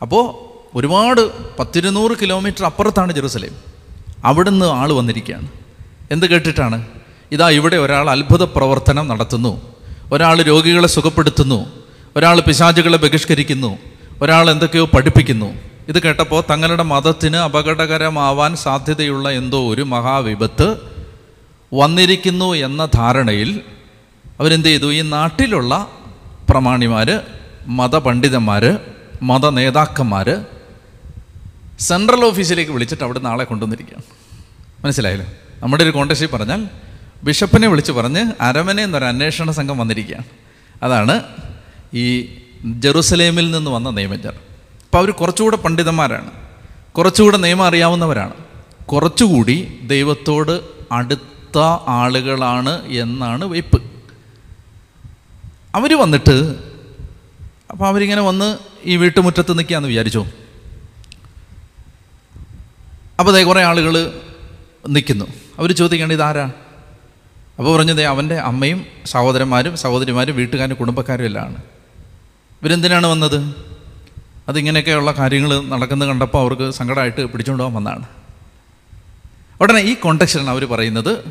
അപ്പോൾ 0.02 0.44
ഒരുപാട് 0.78 1.52
പത്തിരുന്നൂറ് 1.58 2.12
കിലോമീറ്റർ 2.22 2.66
അപ്പുറത്താണ് 2.66 3.14
ജെറുസലേം. 3.14 3.52
അവിടുന്ന് 4.26 4.66
ആൾ 4.66 4.94
വന്നിരിക്കുകയാണ്. 4.94 5.48
എന്ത് 6.12 6.26
കേട്ടിട്ടാണ്? 6.26 6.88
ഇതാ 7.32 7.50
ഇവിടെ 7.50 7.76
ഒരാൾ 7.76 8.10
അത്ഭുത 8.10 8.44
പ്രവർത്തനം 8.44 9.08
നടത്തുന്നു. 9.08 9.62
ഒരാൾ 10.14 10.42
രോഗികളെ 10.42 10.88
സുഖപ്പെടുത്തുന്നു. 10.88 11.66
ഒരാൾ 12.16 12.40
പിശാചുകളെ 12.40 12.98
ബഹിഷ്കരിക്കുന്നു. 12.98 13.78
ഒരാൾ 14.22 14.52
എന്തൊക്കെയോ 14.52 14.86
പഠിപ്പിക്കുന്നു. 14.86 15.54
ഇത് 15.88 16.02
കേട്ടപ്പോൾ 16.02 16.44
തങ്ങളുടെ 16.52 16.84
മതത്തിന് 16.84 17.38
അപകടകരമാവാൻ 17.38 18.56
സാധ്യതയുള്ള 18.56 19.30
എന്തോ 19.30 19.74
ഒരു 19.74 19.82
മഹാവിപത്ത് 19.82 20.78
വന്നിരിക്കുന്നു 21.74 22.54
എന്ന 22.54 22.86
ധാരണയിൽ 22.86 23.62
അവരെന്ത് 24.40 24.68
ചെയ്തു? 24.68 24.94
ഈ 24.94 25.02
നാട്ടിലുള്ള 25.02 25.88
പ്രമാണിമാർ 26.50 27.22
മതപണ്ഡിതന്മാർ 27.68 28.80
മത 29.22 29.50
നേതാക്കന്മാർ 29.50 30.46
സെൻട്രൽ 31.80 32.26
ഓഫീസിലേക്ക് 32.26 32.72
വിളിച്ചിട്ട് 32.72 33.04
അവിടെ 33.04 33.20
നാളെ 33.20 33.44
കൊണ്ടുവന്നിരിക്കുകയാണ്. 33.44 34.04
മനസ്സിലായല്ലോ? 34.86 35.28
നമ്മുടെ 35.64 35.84
ഒരു 35.84 35.92
കോണ്ടസ്റ്റിൽ 35.92 36.30
പറഞ്ഞാൽ 36.30 36.68
ബിഷപ്പിനെ 37.24 37.68
വിളിച്ച് 37.68 37.92
പറഞ്ഞ് 37.92 38.32
അരമന 38.42 38.80
എന്നൊരു 38.80 39.06
അന്വേഷണ 39.06 39.52
സംഘം 39.52 39.78
വന്നിരിക്കുകയാണ്. 39.78 40.24
അതാണ് 40.84 41.24
ഈ 41.94 42.38
ജെറുസലേമിൽ 42.66 43.52
നിന്ന് 43.52 43.72
വന്ന 43.72 43.90
നിയമജ്ഞർ 43.90 44.32
അപ്പോൾ 44.32 44.98
അവർ 44.98 45.12
കുറച്ചുകൂടെ 45.12 45.56
പണ്ഡിതന്മാരാണ്. 45.56 46.32
കുറച്ചുകൂടെ 46.92 47.38
നിയമം 47.38 47.66
അറിയാവുന്നവരാണ്. 47.66 48.34
കുറച്ചുകൂടി 48.86 49.80
ദൈവത്തോട് 49.88 50.62
അടുത്ത 50.92 51.58
ആളുകളാണ് 51.88 52.86
എന്നാണ് 52.86 53.46
വെയ്പ്പ്. 53.46 53.93
അവർ 55.76 56.02
വന്നിട്ട് 56.02 56.56
അപ്പോൾ 57.72 57.88
അവരിങ്ങനെ 57.88 58.22
വന്ന് 58.22 58.58
ഈ 58.84 58.96
വീട്ടുമുറ്റത്ത് 58.96 59.58
നിൽക്കുകയെന്ന് 59.58 59.90
വിചാരിച്ചു. 59.90 60.26
അപ്പോൾ 63.20 63.32
അതേ 63.32 63.44
കുറേ 63.44 63.64
ആളുകൾ 63.64 64.20
നിൽക്കുന്നു. 64.88 65.26
അവർ 65.60 65.72
ചോദിക്കേണ്ടത് 65.72 66.18
ഇതാരാ? 66.18 66.52
അപ്പോൾ 67.60 67.78
പറഞ്ഞത് 67.78 68.04
അവന്റെ 68.04 68.36
അമ്മയും 68.36 68.86
സഹോദരന്മാരും 69.06 69.78
സഹോദരിമാരും 69.78 70.36
വീട്ടുകാരും 70.36 70.76
കുടുംബക്കാരും 70.76 71.26
എല്ലാം 71.26 71.46
ആണ്. 71.46 71.58
ഇവരെന്തിനാണ് 72.62 73.08
വന്നത്? 73.08 73.56
അതിങ്ങനെയൊക്കെയുള്ള 74.48 75.12
കാര്യങ്ങൾ 75.12 75.62
നടക്കുന്നത് 75.62 76.10
കണ്ടപ്പോൾ 76.10 76.40
അവർക്ക് 76.40 76.72
സങ്കടമായിട്ട് 76.72 77.26
പിടിച്ചുകൊണ്ട് 77.26 77.64
പോകാൻ 77.64 77.76
വന്നതാണ്. 77.76 78.06
ഉടനെ 79.62 79.82
ഈ 79.82 79.94
കോണ്ടക്സ്റ്റിലാണ് 79.94 80.50
അവർ 80.50 80.66
പറയുന്നത്. 80.66 81.24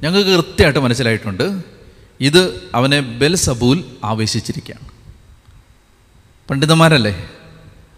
ഞങ്ങൾക്ക് 0.00 0.30
കൃത്യമായിട്ട് 0.30 0.78
മനസ്സിലായിട്ടുണ്ട്. 0.78 1.73
ഇത് 2.20 2.70
അവനെ 2.74 3.00
ബെൽസബൂൽ 3.00 3.84
ആവേശിച്ചിരിക്കുകയാണ്. 4.04 4.88
പണ്ഡിതന്മാരല്ലേ? 6.50 7.30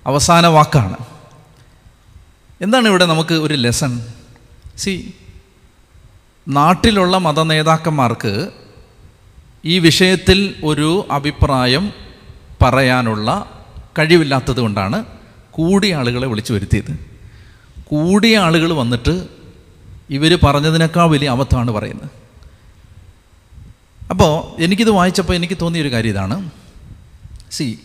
അവസാന 0.07 0.47
വാക്കാണ്. 0.47 0.97
എന്താണ് 2.61 2.89
ഇവിടെ 2.89 3.07
നമുക്ക് 3.07 3.35
ഒരു 3.35 3.55
ലെസൺ 3.55 4.01
സി 4.77 5.15
നാട്ടിലുള്ള 6.49 7.19
മതനേതാക്കന്മാർക്ക് 7.19 8.51
ഈ 9.65 9.79
വിഷയത്തിൽ 9.79 10.55
ഒരു 10.65 11.07
അഭിപ്രായം 11.11 11.93
പറയാനുള്ള 12.63 13.51
കഴിവില്ലാത്തത് 13.99 14.61
കൊണ്ടാണ് 14.61 15.05
കൂടിയ 15.51 15.95
ആളുകളെ 15.95 16.27
വിളിച്ചു 16.27 16.53
വരുത്തിയത്. 16.53 16.99
കൂടിയ 17.85 18.39
ആളുകൾ 18.39 18.73
വന്നിട്ട് 18.73 19.27
ഇവർ 20.11 20.39
പറഞ്ഞതിനേക്കാൾ 20.45 21.07
വലിയ 21.11 21.29
അബദ്ധമാണ് 21.29 21.71
പറയുന്നത്. 21.71 22.26
അപ്പോൾ 24.11 24.63
എനിക്കിത് 24.63 24.91
വായിച്ചപ്പോൾ 24.91 25.35
എനിക്ക് 25.35 25.59
തോന്നിയൊരു 25.61 25.93
കാര്യം 25.93 26.09
ഇതാണ്. 26.09 26.51
സി 27.51 27.79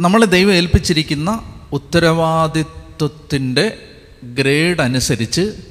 നമ്മളെ 0.00 0.26
ദൈവം 0.26 0.52
ഏൽപ്പിച്ചിരിക്കുന്ന 0.52 1.56
ഉത്തരവാദിത്വത്തിന്റെ 1.72 3.78
ഗ്രേഡ് 4.24 4.80
അനുസരിച്ച് 4.80 5.66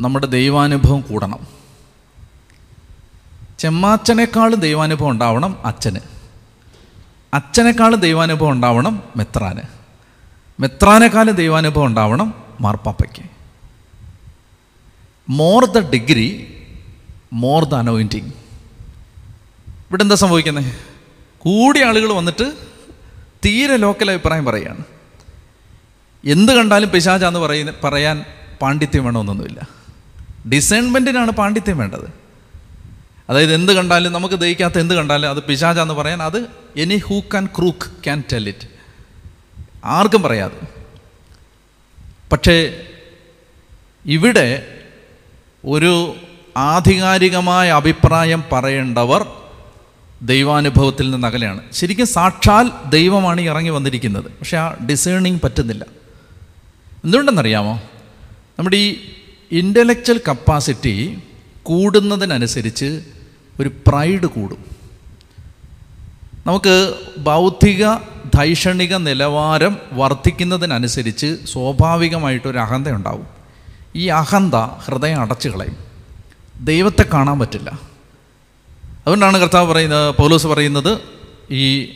നമ്മുടെ 0.00 0.26
ദൈവാനുഭവം 0.26 1.00
കൂടണം. 1.00 1.46
ചെമ്മാച്ചനേക്കാളും 3.58 4.60
ദൈവാനുഭവം 4.60 5.10
ഉണ്ടാവണം 5.10 5.56
അച്ഛന്. 5.64 6.00
അച്ഛനേക്കാളും 7.34 8.00
ദൈവാനുഭവം 8.00 8.50
ഉണ്ടാവണം 8.50 9.02
മെത്രാന്. 9.16 9.60
മെത്രാനേക്കാളും 10.60 11.34
ദൈവാനുഭവം 11.34 11.86
ഉണ്ടാവണം 11.86 12.34
മാർപ്പാപ്പയ്ക്ക്. 12.60 13.22
More 15.28 15.64
the 15.64 15.78
degree 15.78 16.56
more 17.32 17.64
the 17.64 17.74
anointing 17.74 18.32
ഇവിടെ 19.88 20.02
എന്താ 20.02 20.14
സംഭവിക്കുന്നത് 20.14 20.72
കൂടിയ 21.38 21.84
ആളുകൾ 21.84 22.12
വന്നിട്ട് 22.12 22.52
തീരെ 23.44 23.76
ലോക്കൽ 23.76 24.10
അഭിപ്രായം 24.10 24.44
പറയുകയാണ് 24.44 24.84
എന്ത് 26.24 26.52
കണ്ടാലും 26.52 26.90
പിശാചാന്ന് 26.90 27.40
പറയുന്ന 27.40 27.74
പറയാൻ 27.84 28.24
പാണ്ഡിത്യം 28.62 29.04
വേണമെന്നൊന്നുമില്ല. 29.04 29.68
ഡിസൈൻമെന്റിനാണ് 30.48 31.30
പാണ്ഡിത്യം 31.30 31.78
വേണ്ടത്. 31.78 32.12
അതായത് 33.28 33.54
എന്ത് 33.54 33.72
കണ്ടാലും 33.72 34.12
നമുക്ക് 34.12 34.34
ദഹിക്കാത്ത 34.34 34.78
എന്ത് 34.78 34.94
കണ്ടാലും 34.94 35.30
അത് 35.30 35.42
പിശാചാന്ന് 35.42 35.94
പറയാൻ 35.94 36.22
അത് 36.22 36.46
any 36.76 36.96
who 36.96 37.20
can 37.20 37.46
crook 37.46 37.90
can 38.04 38.24
tell 38.32 38.48
it 38.48 38.68
ആർക്കും 39.84 40.22
പറയാതെ. 40.22 40.60
പക്ഷേ 42.32 42.86
ഇവിടെ 44.04 44.78
ഒരു 45.66 46.16
ആധികാരികമായ 46.56 47.70
അഭിപ്രായം 47.70 48.44
പറയേണ്ടവർ 48.52 49.26
ദൈവാനുഭവത്തിൽ 50.22 51.10
നിന്ന് 51.10 51.26
അകലെയാണ്. 51.26 51.60
ശരിക്കും 51.72 52.06
സാക്ഷാൽ 52.06 52.70
ദൈവമാണ് 52.88 53.40
ഇറങ്ങി 53.40 53.70
വന്നിരിക്കുന്നത്. 53.70 54.24
പക്ഷെ 54.24 54.56
ആ 54.56 54.74
ഡിസേണിങ് 54.90 55.38
പറ്റുന്നില്ല. 55.44 55.84
എന്തുകൊണ്ടെന്നറിയാമോ? 57.04 57.82
നമ്മുടെ 58.58 58.76
ഈ 58.76 58.96
ഇന്റലക്ച്വൽ 59.52 60.20
കപ്പാസിറ്റി 60.28 61.18
കൂടുന്നതിനനുസരിച്ച് 61.62 63.02
ഒരു 63.60 63.70
പ്രൈഡ് 63.86 64.26
കൂടും. 64.26 64.64
നമുക്ക് 66.46 66.94
ബൗദ്ധിക 67.18 67.94
ധൈഷണിക 68.34 68.96
നിലവാരം 68.96 69.76
വർദ്ധിക്കുന്നതിനനുസരിച്ച് 69.92 71.36
സ്വാഭാവികമായിട്ടൊരു 71.44 72.58
അഹന്ത 72.58 72.88
ഉണ്ടാവും 72.88 73.26
ഈ 73.96 74.06
അഹന്ത 74.06 74.54
ഹൃദയം 74.54 75.20
അടച്ചു 75.20 75.48
കളയും 75.48 75.89
ദൈവത്തെ 76.60 77.04
കാണാൻ 77.12 77.38
പറ്റില്ല. 77.38 77.70
അതുകൊണ്ടാണ് 79.00 79.38
കർത്താവ് 79.38 79.72
പറയുന്നത് 79.72 80.14
പൗലോസ് 80.14 80.46
പറയുന്നത് 80.46 80.98
ഈ 81.50 81.88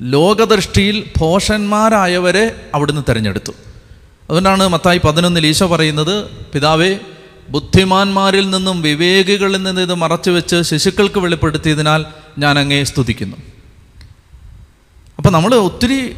ലോകദൃഷ്ടിയിൽ 0.00 1.10
ഭോഷന്മാരായവരെ 1.18 2.66
അവിടുന്ന് 2.74 3.02
തിരഞ്ഞെടുത്തു. 3.08 3.52
അതുകൊണ്ടാണ് 4.28 4.68
മത്തായി 4.68 5.00
പതിനൊന്നിൽ 5.04 5.46
ഈശോ 5.46 5.66
പറയുന്നത് 5.66 6.30
പിതാവേ 6.30 6.98
ബുദ്ധിമാന്മാരിൽ 7.48 8.50
നിന്നും 8.50 8.82
വിവേകികളിൽ 8.82 9.62
നിന്ന് 9.62 9.80
ഇത് 9.80 9.94
മറച്ചു 9.94 10.30
വെച്ച് 10.30 10.62
ശിശുക്കൾക്ക് 10.62 11.18
വെളിപ്പെടുത്തിയതിനാൽ 11.18 12.04
ഞാൻ 12.38 12.58
അങ്ങേ 12.58 12.84
സ്തുതിക്കുന്നു. 12.84 13.36
അപ്പോൾ 15.18 15.30
നമ്മൾ 15.30 15.54
ഒത്തിരി 15.54 16.16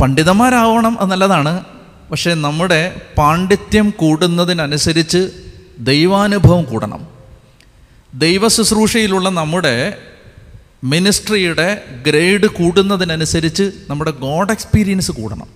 പണ്ഡിതന്മാരാവണം 0.00 0.98
എന്നുള്ളതാണ് 1.00 1.64
പക്ഷേ 2.10 2.34
നമ്മുടെ 2.34 3.00
പാണ്ഡിത്യം 3.18 3.90
കൂടുന്നതിനനുസരിച്ച് 3.90 5.30
ദൈവാനുഭവം 5.78 6.64
കൂടണം. 6.64 7.06
ദൈവ 8.14 8.48
ശുശ്രൂഷയിലുള്ള 8.48 9.28
നമ്മുടെ 9.28 9.98
മിനിസ്ട്രിയുടെ 10.84 11.84
ഗ്രേഡ് 12.06 12.46
കൂടുന്നതിനനുസരിച്ച് 12.46 13.72
നമ്മുടെ 13.90 14.10
ഗോഡ് 14.10 14.50
എക്സ്പീരിയൻസ് 14.50 15.10
കൂടണം. 15.10 15.46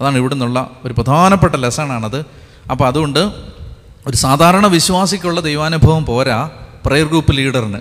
അതാണ് 0.00 0.16
ഇവിടെ 0.16 0.34
നിന്നുള്ള 0.34 0.70
ഒരു 0.84 0.92
പ്രധാനപ്പെട്ട 0.92 1.54
ലെസണാണത്. 1.54 2.24
അപ്പോൾ 2.70 2.86
അതുകൊണ്ട് 2.86 3.18
ഒരു 4.06 4.16
സാധാരണ 4.16 4.66
വിശ്വാസിക്കുള്ള 4.66 5.40
ദൈവാനുഭവം 5.40 6.06
പോരാ 6.06 6.50
പ്രെയർ 6.86 7.06
ഗ്രൂപ്പ് 7.06 7.36
ലീഡറിന്. 7.36 7.80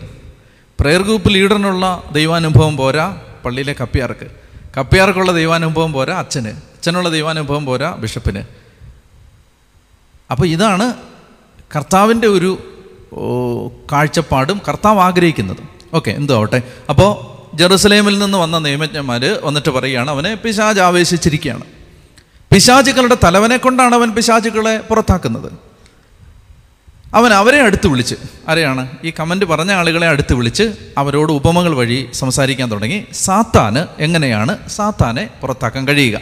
പ്രെയർ 0.79 1.01
ഗ്രൂപ്പ് 1.01 1.33
ലീഡറിനുള്ള 1.33 2.03
ദൈവാനുഭവം 2.11 2.77
പോരാ 2.77 3.21
പള്ളിയിലെ 3.45 3.75
കപ്പിയാർക്ക് 3.81 4.27
കപ്പിയാർക്കുള്ള 4.77 5.31
ദൈവാനുഭവം 5.31 5.93
പോരാ 5.93 6.19
അച്ഛന്. 6.19 6.47
അച്ഛനുള്ള 6.47 7.09
ദൈവാനുഭവം 7.09 7.65
പോരാ 7.65 7.95
ബിഷപ്പിന്. 7.95 8.43
അപ്പോൾ 10.31 10.47
ഇതാണ് 10.47 10.93
കർത്താവിന്റെ 11.75 12.27
ഒരു 12.27 12.51
കാഴ്ചപ്പാടും 13.91 14.61
കർത്താവ് 14.67 14.99
ആഗ്രഹിക്കുന്നതും. 14.99 15.67
ഓക്കെ 15.93 16.11
എന്തോ 16.11 16.35
ആവട്ടെ 16.35 16.61
അപ്പോൾ 16.89 17.11
ജെറുസലേമിൽ 17.57 18.19
നിന്ന് 18.19 18.37
വന്ന 18.37 18.57
നിയമജ്ഞന്മാർ 18.59 19.39
വന്നിട്ട് 19.43 19.69
പറയുകയാണ് 19.69 20.09
അവനെ 20.11 20.33
പിശാജ് 20.33 20.79
ആവേശിച്ചിരിക്കുകയാണ്. 20.79 21.63
പിശാചുക്കളുടെ 22.53 23.17
തലവനെ 23.23 23.57
കൊണ്ടാണ് 23.57 23.95
അവൻ 23.95 24.09
പിശാചുക്കളെ 24.11 24.77
പുറത്താക്കുന്നത്. 24.77 25.51
അവൻ 27.15 27.31
അവരെ 27.33 27.59
അടുത്ത് 27.61 27.87
വിളിച്ച് 27.87 28.15
ആരെയാണ്? 28.49 28.87
ഈ 29.03 29.13
കമന്റ് 29.19 29.45
പറഞ്ഞ 29.45 29.71
ആളുകളെ 29.71 30.07
അടുത്ത് 30.07 30.33
വിളിച്ച് 30.33 30.63
അവരോട് 30.97 31.31
ഉപമകൾ 31.31 31.75
വഴി 31.75 32.09
സംസാരിക്കാൻ 32.13 32.71
തുടങ്ങി. 32.71 32.99
സാത്താന് 33.13 33.83
എങ്ങനെയാണ് 33.99 34.57
സാത്താനെ 34.69 35.29
പുറത്താക്കാൻ 35.41 35.87
കഴിയുക? 35.87 36.19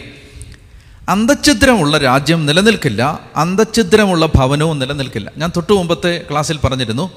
അന്തഛിദ്രമുള്ള 1.09 1.97
രാജ്യം 1.97 2.45
നിലനിൽക്കില്ല 2.45 3.19
അന്തഛിദ്രമുള്ള 3.35 4.25
ഭവനവും 4.25 4.79
നിലനിൽക്കില്ല. 4.79 5.31
ഞാൻ 5.37 5.51
തൊട്ടു 5.55 5.73
മുമ്പത്തെ 5.73 6.25
ക്ലാസ്സിൽ 6.31 6.57
പറഞ്ഞിരുന്നു 6.57 7.11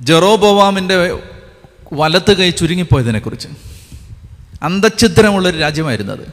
ജെറോബോവാമിന്റെ 0.00 1.18
വലത്ത് 1.92 2.36
കൈ 2.36 2.50
ചുരുങ്ങിപ്പോയതിനെക്കുറിച്ച്. 2.50 3.48
അന്തഛിദ്രമുള്ളൊരു 4.62 5.58
അത്. 6.12 6.32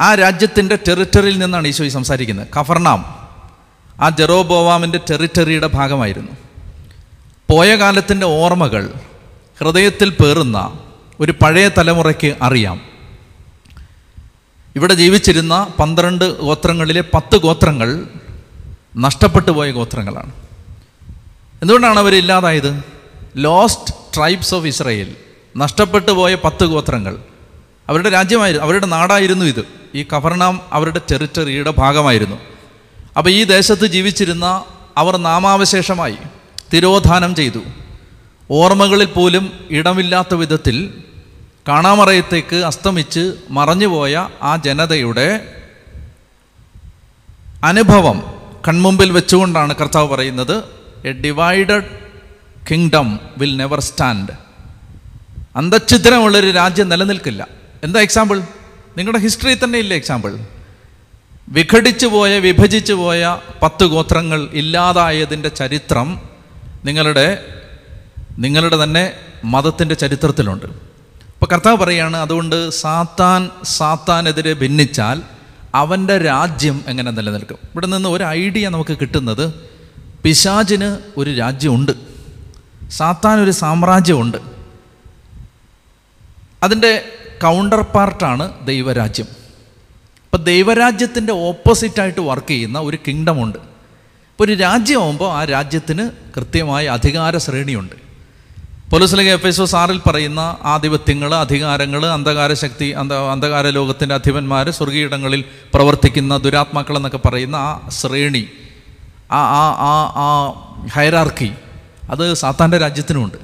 ആ 0.00 0.14
രാജ്യത്തിന്റെ 0.14 0.78
ടെറിറ്ററിയിൽ 0.88 1.38
നിന്നാണ് 1.38 1.68
ഈശോ 1.68 1.84
ഈ 1.84 1.88
സംസാരിക്കുന്നത്. 1.88 2.48
കഫർണാം 2.60 3.28
ആ 4.00 4.08
ജെറോബോവാമിന്റെ 4.08 5.00
ടെറിറ്ററിയുടെ 5.10 5.66
ഭാഗമായിരുന്നു. 5.66 6.32
പോയ 7.50 7.74
കാലത്തിന്റെ 7.74 8.26
ഓർമ്മകൾ 8.26 8.92
ഹൃദയത്തിൽ 9.60 10.10
പേറുന്ന 10.10 10.78
ഒരു 11.20 11.32
പഴയ 11.32 11.68
തലമുറയ്ക്ക് 11.68 12.34
അറിയാം. 12.42 12.95
ഇവിടെ 14.76 14.94
ജീവിച്ചിരുന്ന 14.94 15.68
പന്ത്രണ്ട് 15.78 16.40
ഗോത്രങ്ങളിലെ 16.40 17.00
പത്ത് 17.00 17.36
ഗോത്രങ്ങൾ 17.36 18.04
നഷ്ടപ്പെട്ടു 18.96 19.50
പോയ 19.50 19.70
ഗോത്രങ്ങളാണ്. 19.70 20.32
എന്തുകൊണ്ടാണ് 21.62 21.98
അവർ 21.98 22.14
ഇല്ലാതായത്? 22.14 22.84
ലോസ്റ്റ് 23.36 23.94
ട്രൈബ്സ് 24.16 24.54
ഓഫ് 24.54 24.66
ഇസ്രയേൽ 24.66 25.16
നഷ്ടപ്പെട്ടു 25.56 26.12
പോയ 26.12 26.34
പത്ത് 26.34 26.64
ഗോത്രങ്ങൾ. 26.64 27.16
അവരുടെ 27.88 28.08
രാജ്യമായിരുന്നു 28.08 28.66
അവരുടെ 28.66 28.86
നാടായിരുന്നു 28.86 29.44
ഇത്. 29.44 29.64
ഈ 29.94 30.02
കവർണാം 30.02 30.60
അവരുടെ 30.72 31.00
ടെറിറ്ററിയുടെ 31.10 31.70
ഭാഗമായിരുന്നു. 31.70 32.36
അപ്പോൾ 33.18 33.30
ഈ 33.30 33.44
ദേശത്ത് 33.44 33.86
ജീവിച്ചിരുന്ന 33.86 34.64
അവർ 34.96 35.16
നാമാവശേഷമായി 35.16 36.16
തിരോധാനം 36.72 37.34
ചെയ്തു. 37.34 37.60
ഓർമ്മകളിൽ 38.50 39.06
പോലും 39.06 39.52
ഇടമില്ലാത്ത 39.70 40.34
വിധത്തിൽ 40.34 40.94
കാണാമറയത്തേക്ക് 41.68 42.56
അസ്തമിച്ച് 42.56 43.34
മറഞ്ഞുപോയ 43.50 44.28
ആ 44.42 44.56
ജനതയുടെ 44.56 45.28
അനുഭവം 47.64 48.18
കൺമുമ്പിൽ 48.68 49.10
വെച്ചുകൊണ്ടാണ് 49.12 49.74
കർത്താവ് 49.74 50.08
പറയുന്നത് 50.08 50.64
a 51.04 51.12
divided 51.12 51.88
kingdom 52.70 53.20
will 53.38 53.56
never 53.56 53.80
stand 53.80 54.32
അന്തഛിദ്രമുള്ളൊരു 55.56 56.50
രാജ്യം 56.50 56.88
നിലനിൽക്കില്ല. 56.88 57.48
എന്താ 57.84 58.00
എക്സാമ്പിൾ 58.00 58.42
നിങ്ങളുടെ 58.96 59.18
ഹിസ്റ്ററി 59.18 59.58
തന്നെ 59.64 59.78
ഇല്ല 59.78 59.94
എക്സാമ്പിൾ 59.94 60.38
വിഘടിച്ചു 61.48 62.06
പോയ 62.06 62.38
വിഭജിച്ചു 62.38 62.92
പോയ 62.92 63.40
പത്ത് 63.62 63.84
ഗോത്രങ്ങൾ 63.84 64.48
ഇല്ലാതായതിന്റെ 64.52 65.48
ചരിത്രം 65.48 66.20
നിങ്ങളുടെ 66.84 67.44
നിങ്ങളുടെ 68.38 68.84
തന്നെ 68.84 69.12
മതത്തിന്റെ 69.44 69.94
ചരിത്രത്തിലുണ്ട്. 69.94 70.85
അപ്പോൾ 71.36 71.54
കർത്താവ് 71.54 71.76
പറയാണ് 71.76 72.16
അതുകൊണ്ട് 72.16 72.70
സാത്താൻ 72.70 73.50
സാത്താനെതിരെ 73.64 74.52
ഭിന്നിച്ചാൽ 74.52 75.22
അവന്റെ 75.74 76.18
രാജ്യം 76.18 76.84
എങ്ങനെ 76.86 77.10
നിലനിൽക്കും? 77.10 77.54
ഇവിടെ 77.54 77.86
നിന്ന് 77.86 78.08
ഒരു 78.08 78.24
ഐഡിയ 78.24 78.68
നമുക്ക് 78.68 78.96
കിട്ടുന്നത് 79.00 79.54
പിശാചിന് 80.22 80.98
ഒരു 81.16 81.34
രാജ്യമുണ്ട്. 81.34 81.92
സാത്താൻ 82.90 83.40
ഒരു 83.40 83.50
സാമ്രാജ്യമുണ്ട്. 83.50 84.36
അതിന്റെ 86.62 87.04
കൗണ്ടർ 87.42 87.80
പാർട്ടാണ് 87.80 88.66
ദൈവരാജ്യം. 88.66 89.26
അപ്പം 90.24 90.44
ദൈവരാജ്യത്തിന്റെ 90.44 91.32
ഓപ്പോസിറ്റായിട്ട് 91.32 92.20
വർക്ക് 92.20 92.50
ചെയ്യുന്ന 92.50 92.78
ഒരു 92.78 92.98
കിങ്ഡം 93.08 93.42
ഉണ്ട്. 93.42 93.58
ഇപ്പോൾ 93.58 94.44
ഒരു 94.44 94.52
രാജ്യമാകുമ്പോൾ 94.52 95.32
ആ 95.32 95.44
രാജ്യത്തിന് 95.44 96.10
കൃത്യമായ 96.36 96.86
അധികാര 96.86 97.38
ശ്രേണിയുണ്ട് 97.38 98.05
പൊലീസിലെ 98.90 99.32
എഫ് 99.32 99.46
എസ് 99.46 99.76
ആറിൽ 99.76 100.00
പറയുന്ന 100.08 100.58
ആധിപത്യങ്ങൾ 100.64 101.34
അധികാരങ്ങൾ 101.34 102.06
അന്ധകാര 102.06 102.52
ശക്തി 102.52 102.84
അന്ധ 102.84 103.12
അന്ധകാര 103.12 103.66
ലോകത്തിന്റെ 103.68 104.14
അധിപന്മാർ 104.14 104.70
സ്വർഗീയിടങ്ങളിൽ 104.70 105.44
പ്രവർത്തിക്കുന്ന 105.74 106.36
ദുരാത്മാക്കൾ 106.36 106.96
എന്നൊക്കെ 106.96 107.18
പറയുന്ന 107.18 107.56
ആ 107.56 107.88
ശ്രേണി 107.88 108.48
ആ 109.30 109.36
ആ 109.36 109.64
ആ 109.78 110.12
ആ 110.16 110.28
ഹൈറാർക്കി 110.92 111.52
അത് 112.10 112.34
സാത്താന്റെ 112.34 112.78
രാജ്യത്തിനുമുണ്ട്. 112.78 113.36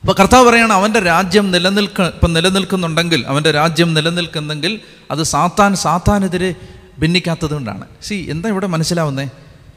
അപ്പോൾ 0.00 0.12
കർത്താവ് 0.12 0.46
പറയണം 0.48 0.72
അവന്റെ 0.72 1.00
രാജ്യം 1.00 1.50
നിലനിൽക്ക 1.50 2.02
ഇപ്പം 2.02 2.32
നിലനിൽക്കുന്നുണ്ടെങ്കിൽ 2.32 3.24
അവന്റെ 3.26 3.50
രാജ്യം 3.50 3.94
നിലനിൽക്കുന്നെങ്കിൽ 3.94 4.80
അത് 5.10 5.22
സാത്താൻ 5.22 5.74
സാത്താനെതിരെ 5.74 6.54
ഭിന്നിക്കാത്തത് 6.98 7.50
കൊണ്ടാണ് 7.50 7.86
സി 8.02 8.26
എന്താ 8.30 8.48
ഇവിടെ 8.48 8.66
മനസ്സിലാവുന്നത് 8.66 9.28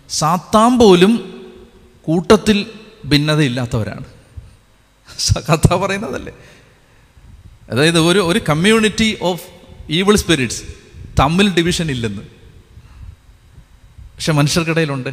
സാത്താൻ 0.10 0.80
പോലും 0.80 1.42
കൂട്ടത്തിൽ 2.02 2.66
ഭിന്നതയില്ലാത്തവരാണ്. 3.06 4.06
കർത്താവ് 5.50 5.82
പറയുന്നതല്ലേ? 5.82 6.34
അതായത് 7.70 8.00
ഒരു 8.00 8.20
ഒരു 8.20 8.42
കമ്മ്യൂണിറ്റി 8.50 9.18
ഓഫ് 9.22 9.44
ഈവിൾ 9.90 10.16
സ്പിരിറ്റ്സ് 10.16 10.64
തമ്മിൽ 11.20 11.54
ഡിവിഷൻ 11.54 11.92
ഇല്ലെന്ന്. 11.92 12.22
പക്ഷെ 14.16 14.34
മനുഷ്യർക്കിടയിലുണ്ട്. 14.34 15.10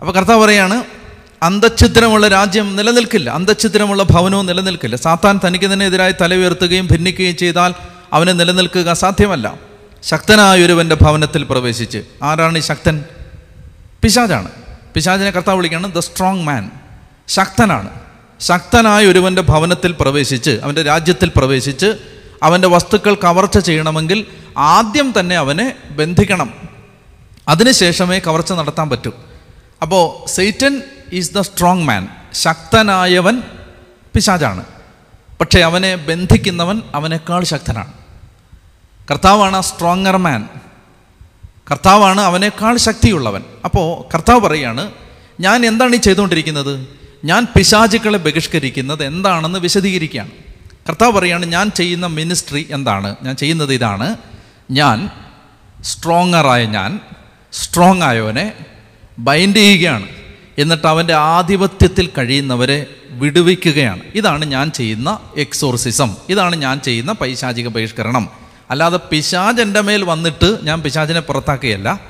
അപ്പോൾ 0.00 0.12
കർത്താവ് 0.12 0.44
പറയാണ് 0.44 0.84
അന്തഛിദ്രമുള്ള 1.42 2.28
രാജ്യം 2.28 2.76
നിലനിൽക്കില്ല. 2.76 3.30
അന്തഛിദ്രമുള്ള 3.30 4.02
ഭവനവും 4.02 4.46
നിലനിൽക്കില്ല. 4.46 4.96
സാത്താൻ 4.96 5.40
തനിക്ക് 5.46 5.72
തന്നെ 5.72 5.86
എതിരായി 5.86 6.14
തല 6.20 6.34
ഉയർത്തുകയും 6.34 6.86
ഭിന്നിക്കുകയും 6.86 7.36
ചെയ്താൽ 7.36 7.74
അവനെ 8.12 8.32
നിലനിൽക്കുക 8.32 8.92
സാധ്യമല്ല. 8.92 9.58
ശക്തനായ 10.02 10.62
ഒരുവന്റെ 10.62 10.94
ഭവനത്തിൽ 10.94 11.42
പ്രവേശിച്ച്. 11.42 12.04
ആരാണ് 12.22 12.58
ഈ 12.58 12.60
ശക്തൻ? 12.60 13.04
പിശാജാണ് 14.02 14.65
പിശാചിനെ 14.96 15.30
കർത്താവ് 15.30 15.56
വിളിക്കുകയാണ് 15.56 15.92
ദ 15.92 15.98
സ്ട്രോങ് 15.98 16.42
മാൻ. 16.42 16.70
ശക്തനാണ്. 17.28 17.90
ശക്തനായ 18.40 19.06
ഒരുവന്റെ 19.06 19.42
ഭവനത്തിൽ 19.42 19.96
പ്രവേശിച്ച് 20.00 20.50
അവന്റെ 20.50 20.82
രാജ്യത്തിൽ 20.82 21.32
പ്രവേശിച്ച് 21.36 21.86
അവന്റെ 22.42 22.68
വസ്തുക്കൾ 22.68 23.14
കവർച്ച 23.14 23.58
ചെയ്യണമെങ്കിൽ 23.58 24.26
ആദ്യം 24.58 25.14
തന്നെ 25.20 25.36
അവനെ 25.36 25.74
ബന്ധിക്കണം. 25.90 26.54
അതിനുശേഷമേ 27.48 28.18
കവർച്ച 28.18 28.52
നടത്താൻ 28.52 28.90
പറ്റൂ. 28.90 29.12
അപ്പോൾ 29.82 30.28
Satan 30.28 30.82
is 31.12 31.34
the 31.34 31.40
strong 31.40 31.84
man. 31.84 32.08
ശക്തനായവൻ 32.32 33.42
പിശാചാണ്. 34.14 34.64
പക്ഷേ 35.40 35.60
അവനെ 35.60 35.96
ബന്ധിക്കുന്നവൻ 35.96 36.82
അവനേക്കാൾ 36.94 37.44
ശക്തനാണ്. 37.44 37.92
കർത്താവാണ് 39.10 39.62
സ്ട്രോങ്ങർ 39.62 40.16
മാൻ. 40.16 40.48
കർത്താവാണ് 41.70 42.20
അവനേക്കാൾ 42.20 42.76
ശക്തിയുള്ളവൻ. 42.76 43.42
അപ്പോൾ 43.64 44.12
കർത്താവ് 44.14 44.40
പറയാണ് 44.40 44.90
ഞാൻ 45.40 45.66
എന്താണ് 45.66 45.94
ഈ 45.94 45.98
ചെയ്തുകൊണ്ടിരിക്കുന്നത്? 45.98 46.86
ഞാൻ 47.24 47.46
പിശാചുക്കളെ 47.56 48.18
ബഹിഷ്കരിക്കുന്നത് 48.18 49.04
എന്താണെന്ന് 49.04 49.58
വിശദീകരിക്കുകയാണ്. 49.58 50.30
കർത്താവ് 50.88 51.12
പറയാണ് 51.12 51.46
ഞാൻ 51.46 51.70
ചെയ്യുന്ന 51.70 52.06
മിനിസ്ട്രി 52.06 52.66
എന്താണ്? 52.70 53.16
ഞാൻ 53.22 53.36
ചെയ്യുന്നത് 53.36 53.72
ഇതാണ്. 53.72 54.16
ഞാൻ 54.70 55.10
സ്ട്രോങ്ങറായ 55.82 56.64
ഞാൻ 56.64 57.00
സ്ട്രോങ് 57.52 58.02
ആയവനെ 58.02 58.52
ബൈൻഡ് 59.18 59.56
ചെയ്യുകയാണ്. 59.56 60.06
എന്നിട്ട് 60.58 60.86
അവന്റെ 60.86 61.14
ആധിപത്യത്തിൽ 61.14 62.10
കഴിയുന്നവരെ 62.18 62.86
വിടുവിക്കുകയാണ്. 63.10 64.00
ഇതാണ് 64.14 64.44
ഞാൻ 64.44 64.70
ചെയ്യുന്ന 64.70 65.18
എക്സോർസിസം. 65.36 66.16
ഇതാണ് 66.28 66.56
ഞാൻ 66.56 66.80
ചെയ്യുന്ന 66.80 67.12
പൈശാചിക 67.12 67.68
ബഹിഷ്കരണം. 67.68 68.28
അല്ലാതെ 68.70 68.98
പിശാജ് 69.10 69.62
എന്റെ 69.62 69.80
മേൽ 69.80 70.04
വന്നിട്ട് 70.04 70.58
ഞാൻ 70.62 70.82
പിശാചിനെ 70.82 71.20
പുറത്താക്കുകയല്ല. 71.20 72.00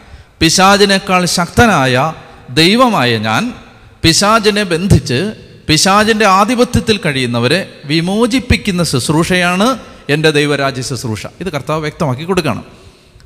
പിശാചിനേക്കാൾ 0.40 1.24
ശക്തനായ 1.24 2.12
ദൈവമായ 2.50 3.18
ഞാൻ 3.18 3.54
പിശാചിനെ 4.02 4.62
ബന്ധിച്ച് 4.62 5.32
പിശാചിന്റെ 5.68 6.26
ആധിപത്യത്തിൽ 6.26 7.00
കഴിയുന്നവരെ 7.06 7.80
വിമോചിപ്പിക്കുന്ന 7.84 8.84
ശുശ്രൂഷയാണ് 8.84 9.78
എന്റെ 10.08 10.30
ദൈവരാജ്യ 10.30 10.82
ശുശ്രൂഷ. 10.82 11.26
ഇത് 11.40 11.50
കർത്താവ് 11.50 11.80
വ്യക്തമാക്കി 11.80 12.24
കൊടുക്കണം. 12.24 12.64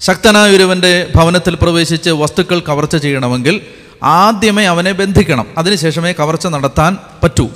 ശക്തനായ 0.01 0.51
ഒരുവന്റെ 0.51 1.12
ഭവനത്തിൽ 1.14 1.55
പ്രവേശിച്ച് 1.55 2.11
വസ്തുക്കൾ 2.11 2.61
കവർച്ച 2.61 2.97
ചെയ്യണമെങ്കിൽ 2.97 3.61
ആദ്യമേ 4.03 4.64
അവനെ 4.64 4.93
ബന്ധിക്കണം. 4.93 5.47
അതിനുശേഷമേ 5.59 6.12
കവർച്ച 6.12 6.47
നടത്താൻ 6.47 6.99
പറ്റൂ. 7.23 7.47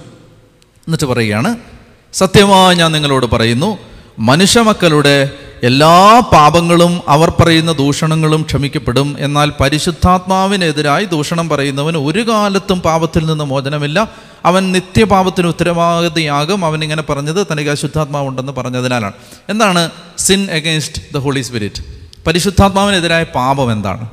എന്നിട്ട് 0.87 1.05
പറയുകയാണ് 1.05 1.57
സത്യമായി 2.13 2.77
ഞാൻ 2.77 2.93
നിങ്ങളോട് 2.93 3.27
പറയുന്നു 3.27 3.79
മനുഷ്യമക്കളുടെ 4.19 5.31
എല്ലാ 5.64 6.20
പാപങ്ങളും 6.33 7.00
അവർ 7.09 7.33
പറയുന്ന 7.40 7.72
ദൂഷണങ്ങളും 7.72 8.42
ക്ഷമിക്കപ്പെടും. 8.42 9.16
എന്നാൽ 9.18 9.53
പരിശുദ്ധാത്മാവിനെതിരായി 9.61 11.05
ദൂഷണം 11.05 11.48
പറയുന്നവൻ 11.48 11.96
ഒരു 11.96 12.29
കാലത്തും 12.29 12.81
പാപത്തിൽ 12.81 13.27
നിന്ന് 13.27 13.44
മോചനമില്ല. 13.44 14.11
അവൻ 14.44 14.72
നിത്യപാപത്തിന് 14.72 15.46
ഉത്തരവാദിയാകും. 15.46 16.64
അവൻ 16.64 16.83
ഇങ്ങനെ 16.83 17.03
പറഞ്ഞത് 17.03 17.46
തനിക്ക് 17.53 17.70
അശുദ്ധാത്മാവുണ്ടെന്ന് 17.70 18.53
പറഞ്ഞതിനാലാണ്. 18.53 19.12
എന്താണ്? 19.48 19.90
Sin 20.18 20.50
against 20.50 21.03
the 21.14 21.16
Holy 21.18 21.40
Spirit 21.40 21.83
പരിശുദ്ധാത്മാവിനെതിരായ 22.27 23.22
പാപം 23.22 23.72
എന്താണ്? 23.72 24.09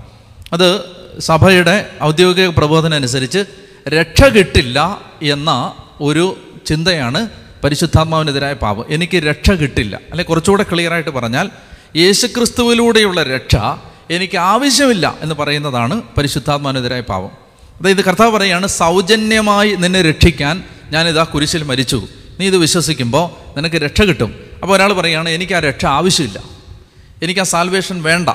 അത് 0.53 0.81
സഭയുടെ 1.19 1.89
ഔദ്യോഗിക 2.03 2.47
പ്രബോധനം 2.47 2.95
അനുസരിച്ച് 2.95 3.45
രക്ഷ 3.89 4.23
കിട്ടില്ല 4.23 5.01
എന്ന 5.23 5.73
ഒരു 6.01 6.37
ചിന്തയാണ് 6.65 7.27
പരിശുദ്ധാത്മാവിനെതിരായ 7.63 8.53
പാപം. 8.53 8.85
എനിക്ക് 8.89 9.17
രക്ഷ 9.17 9.51
കിട്ടില്ല. 9.51 9.99
അല്ലെ 10.09 10.23
കുറച്ചുകൂടെ 10.23 10.65
ക്ലിയർ 10.73 10.93
ആയിട്ട് 10.93 11.09
പറഞ്ഞാൽ 11.09 11.49
യേശുക്രിസ്തുവിലൂടെയുള്ള 11.95 13.23
രക്ഷ 13.23 13.55
എനിക്ക് 14.09 14.37
ആവശ്യമില്ല 14.37 15.17
എന്ന് 15.21 15.35
പറയുന്നതാണ് 15.35 16.01
പരിശുദ്ധാത്മാവിനെതിരായ 16.17 17.01
പാപം. 17.01 17.29
അതായത് 17.81 18.01
കർത്താവ് 18.01 18.31
പറയുകയാണ് 18.31 18.67
സൗജന്യമായി 18.67 19.75
നിന്നെ 19.75 20.01
രക്ഷിക്കാൻ 20.01 20.63
ഞാനിതാ 20.91 21.23
കുരിശിൽ 21.23 21.63
മരിച്ചു. 21.63 22.07
നീ 22.39 22.47
ഇത് 22.47 22.57
വിശ്വസിക്കുമ്പോൾ 22.57 23.57
നിനക്ക് 23.57 23.75
രക്ഷ 23.75 24.01
കിട്ടും. 24.01 24.35
അപ്പോൾ 24.63 24.75
ഒരാൾ 24.75 24.93
പറയുകയാണ് 24.93 25.29
എനിക്ക് 25.29 25.53
ആ 25.53 25.59
രക്ഷ 25.59 25.85
ആവശ്യമില്ല. 25.85 26.43
എനിക്ക് 27.23 27.39
ആ 27.39 27.43
സാൽവേഷൻ 27.43 28.03
വേണ്ട. 28.03 28.29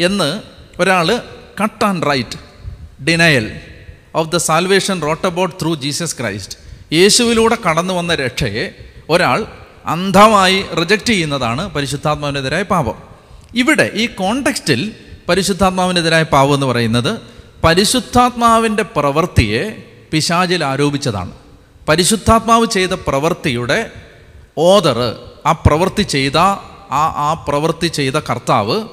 എന്ന് 0.00 0.40
ഒരാൾ 0.80 1.22
cut 1.62 1.84
and 1.84 2.06
right 2.06 2.38
denial 3.04 3.60
of 4.14 4.28
the 4.28 4.36
salvation 4.36 5.02
wrought 5.02 5.26
about 5.26 5.54
through 5.62 5.74
Jesus 5.74 6.18
Christ 6.18 6.65
യേശുവിലൂടെ 6.92 7.56
കടന്നു 7.70 7.94
വന്ന 7.94 8.14
രക്ഷയെ 8.14 8.88
ഒരാൾ 9.08 9.46
അന്ധമായി 9.86 10.62
റിജക്റ്റ് 10.62 11.06
ചെയ്യുന്നതാണ് 11.06 11.68
പരിശുദ്ധാത്മാവിനെതിരായ 11.70 12.62
പാപം. 12.62 12.94
ഇവിടെ 13.54 13.90
ഈ 13.94 14.06
കോണ്ടെക്സ്റ്റിൽ 14.06 14.94
പരിശുദ്ധാത്മാവിനെതിരായ 15.28 16.22
പാപം 16.22 16.54
എന്ന് 16.54 16.66
പറയുന്നത് 16.66 17.20
പരിശുദ്ധാത്മാവിന്റെ 17.64 18.82
പ്രവൃത്തിയെ 18.82 19.84
പിശാചിൽ 20.12 20.64
ആരോപിച്ചതാണ്. 20.64 21.32
പരിശുദ്ധാത്മാവ് 21.88 22.66
ചെയ്ത 22.66 22.90
പ്രവൃത്തിയുടെ 22.90 23.90
ഓദർ 24.58 25.16
ആ 25.46 25.52
പ്രവൃത്തി 25.52 26.02
ചെയ്ത 26.02 26.36
ആ 26.36 27.06
ആ 27.16 27.44
പ്രവൃത്തി 27.48 27.86
ചെയ്ത 27.86 28.12
കർത്താവ് 28.12 28.84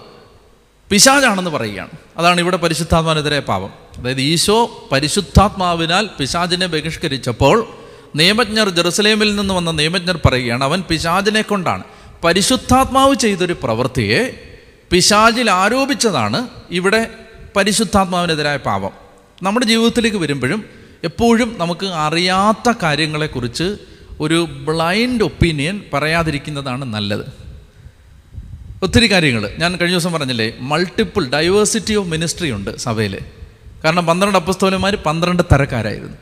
പിശാചാണെന്ന് 0.90 1.52
പറയുകയാണ്. 1.52 1.90
അതാണ് 2.18 2.42
ഇവിടെ 2.42 2.58
പരിശുദ്ധാത്മാവിനെതിരെ 2.58 3.40
പാപം. 3.40 3.70
അതായത് 3.98 4.22
ഈശോ 4.22 4.88
പരിശുദ്ധാത്മാവിനാൽ 4.92 6.10
പിശാചിനെ 6.20 6.68
ബഹിഷ്കരിച്ചപ്പോൾ 6.68 7.83
നിയമജ്ഞർ 8.16 8.70
ജെറുസലേമിൽ 8.70 9.36
നിന്ന് 9.36 9.54
വന്ന 9.54 9.72
നിയമജ്ഞർ 9.72 10.20
പറയുകയാണ് 10.26 10.64
അവൻ 10.64 10.82
പിശാജിനെ 10.82 11.42
കൊണ്ടാണ്. 11.42 11.84
പരിശുദ്ധാത്മാവ് 12.24 13.16
ചെയ്തൊരു 13.16 13.56
പ്രവൃത്തിയെ 13.64 14.50
പിശാജിൽ 14.92 15.52
ആരോപിച്ചതാണ് 15.52 16.48
ഇവിടെ 16.72 17.08
പരിശുദ്ധാത്മാവിനെതിരായ 17.56 18.58
പാപം. 18.58 18.92
നമ്മുടെ 19.44 19.66
ജീവിതത്തിലേക്ക് 19.66 20.18
വരുമ്പോഴും 20.18 20.66
എപ്പോഴും 21.04 21.56
നമുക്ക് 21.58 21.86
അറിയാത്ത 21.86 22.74
കാര്യങ്ങളെക്കുറിച്ച് 22.84 23.78
ഒരു 24.20 24.48
ബ്ലൈൻഡ് 24.52 25.24
ഒപ്പീനിയൻ 25.24 25.82
പറയാതിരിക്കുന്നതാണ് 25.94 26.86
നല്ലത്. 26.86 27.26
ഒത്തിരി 28.84 29.12
കാര്യങ്ങൾ. 29.12 29.52
ഞാൻ 29.60 29.78
കഴിഞ്ഞ 29.78 29.96
ദിവസം 29.96 30.14
പറഞ്ഞില്ലേ 30.14 30.54
മൾട്ടിപ്പിൾ 30.60 31.30
ഡൈവേഴ്സിറ്റി 31.30 31.94
ഓഫ് 31.94 32.08
മിനിസ്ട്രി 32.08 32.52
ഉണ്ട് 32.52 32.78
സഭയിൽ 32.78 33.20
കാരണം 33.84 34.06
പന്ത്രണ്ട് 34.06 34.38
അപ്പസ്തോലന്മാർ 34.38 34.96
പന്ത്രണ്ട് 34.96 35.44
തരക്കാരായിരുന്നു. 35.54 36.18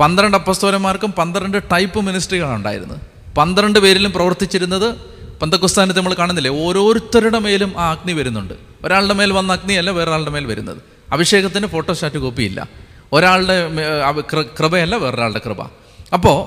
പന്ത്രണ്ട് 0.00 0.36
അപ്പസ്തോലന്മാർക്കും 0.36 1.12
പന്ത്രണ്ട് 1.12 1.58
ടൈപ്പ് 1.72 2.00
മിനിസ്ട്രികളാണ് 2.00 2.54
ഉണ്ടായിരുന്നത്. 2.54 3.00
പന്ത്രണ്ട് 3.36 3.78
പേരിലും 3.78 4.12
പ്രവർത്തിച്ചിരുന്നത് 4.12 4.94
പന്തക്കുസ്ഥാനത്ത് 5.42 5.98
നമ്മൾ 5.98 6.14
കാണുന്നില്ലേ? 6.14 6.50
ഓരോരുത്തരുടെ 6.66 7.38
മേലും 7.38 7.72
ആ 7.78 7.90
അഗ്നി 7.90 8.12
വരുന്നുണ്ട്. 8.12 8.54
ഒരാളുടെ 8.84 9.14
മേൽ 9.14 9.32
വന്ന 9.32 9.52
അഗ്നിയല്ല 9.52 9.90
വേറൊരാളുടെ 9.90 10.30
മേൽ 10.30 10.44
വരുന്നത്. 10.44 10.76
അഭിഷേകത്തിന് 11.12 11.66
ഫോട്ടോസ്റ്റാറ്റ് 11.66 12.16
കോപ്പിയില്ല. 12.16 12.68
ഒരാളുടെ 13.12 13.68
കൃപയല്ല 14.60 14.96
വേറൊരാളുടെ 14.96 15.40
കൃപ. 15.46 15.62
അപ്പോൾ 16.12 16.38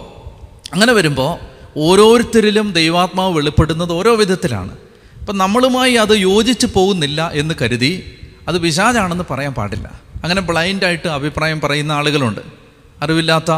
അങ്ങനെ 0.73 0.93
വരുമ്പോൾ 0.93 1.39
ഓരോരുത്തരിലും 1.77 2.71
ദൈവാത്മാവ് 2.71 3.37
വെളിപ്പെടുന്നത് 3.37 3.91
ഓരോ 3.91 4.15
വിധത്തിലാണ്. 4.15 4.77
അപ്പം 5.19 5.37
നമ്മളുമായി 5.37 5.93
അത് 5.93 6.15
യോജിച്ച് 6.17 6.67
പോകുന്നില്ല 6.67 7.31
എന്ന് 7.33 7.55
കരുതി 7.61 8.17
അത് 8.47 8.59
പിശാചാണെന്ന് 8.59 9.23
പറയാൻ 9.31 9.53
പാടില്ല. 9.53 10.01
അങ്ങനെ 10.23 10.41
ബ്ലൈൻഡായിട്ട് 10.41 11.07
അഭിപ്രായം 11.07 11.61
പറയുന്ന 11.61 11.91
ആളുകളുണ്ട്. 11.91 12.58
അറിവില്ലാത്ത 13.01 13.51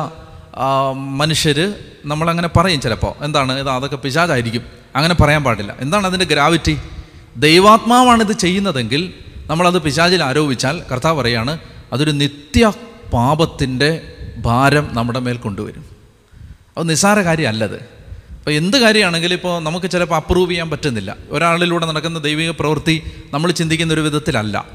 മനുഷ്യർ 0.94 1.74
നമ്മളങ്ങനെ 2.06 2.48
പറയും 2.48 2.82
ചിലപ്പോൾ 2.82 3.24
എന്താണ്? 3.24 3.60
ഇത് 3.60 3.70
അതൊക്കെ 3.70 3.96
പിശാചായിരിക്കും. 3.96 4.62
അങ്ങനെ 4.96 5.14
പറയാൻ 5.14 5.44
പാടില്ല. 5.44 5.76
എന്താണ് 5.80 6.08
അതിന്റെ 6.08 6.26
ഗ്രാവിറ്റി? 6.26 6.78
ദൈവാത്മാവാണ് 7.38 8.24
ഇത് 8.24 8.32
ചെയ്യുന്നതെങ്കിൽ 8.32 9.14
നമ്മളത് 9.46 9.82
പിശാചിൽ 9.82 10.24
ആരോപിച്ചാൽ 10.24 10.82
കർത്താവ് 10.92 11.22
പറയാണ് 11.22 11.58
അതൊരു 11.94 12.12
നിത്യ 12.12 12.74
പാപത്തിന്റെ 13.14 14.02
ഭാരം 14.38 14.90
നമ്മുടെ 14.92 15.20
മേൽ 15.20 15.38
കൊണ്ടുവരും. 15.38 15.86
അത് 16.78 16.90
നിസ്സാര 16.90 17.20
കാര്യമല്ലത് 17.20 17.76
അപ്പോൾ 18.38 18.52
എന്ത് 18.52 18.78
കാര്യമാണെങ്കിലും 18.78 19.36
ഇപ്പോൾ 19.36 19.64
നമുക്ക് 19.64 19.90
ചിലപ്പോൾ 19.90 20.16
അപ്രൂവ് 20.16 20.52
ചെയ്യാൻ 20.52 20.70
പറ്റുന്നില്ല. 20.70 21.18
ഒരാളിലൂടെ 21.30 21.86
നടക്കുന്ന 21.86 22.20
ദൈവിക 22.20 22.52
പ്രവൃത്തി 22.52 23.12
നമ്മൾ 23.34 23.52
ചിന്തിക്കുന്ന 23.52 23.94
ഒരു 23.94 24.02
വിധത്തിലല്ല. 24.02 24.66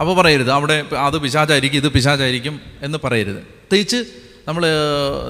അപ്പോൾ 0.00 0.16
പറയരുത് 0.16 0.50
അവിടെ 0.52 0.84
അത് 0.98 1.18
പിശാചായിരിക്കും 1.18 1.78
ഇത് 1.78 1.88
പിശാചായിരിക്കും 1.88 2.60
എന്ന് 2.82 2.98
പറയരുത്. 3.04 3.55
പ്രത്യേകിച്ച് 3.70 4.10
നമ്മൾ 4.48 4.66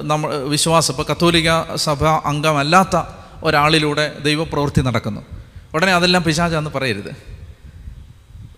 നമ്മൾ 0.01 0.35
വിശ്വാസം 0.35 0.93
ഇപ്പോൾ 0.93 1.13
കത്തോലിക്ക 1.13 1.75
സഭ 1.75 2.03
അംഗമല്ലാത്ത 2.03 3.01
ഒരാളിലൂടെ 3.43 4.19
ദൈവപ്രവൃത്തി 4.23 4.81
നടക്കുന്നു. 4.81 5.21
ഉടനെ 5.73 5.93
അതെല്ലാം 5.93 6.23
പിശാചാന്ന് 6.23 6.69
പറയരുത്. 6.69 7.15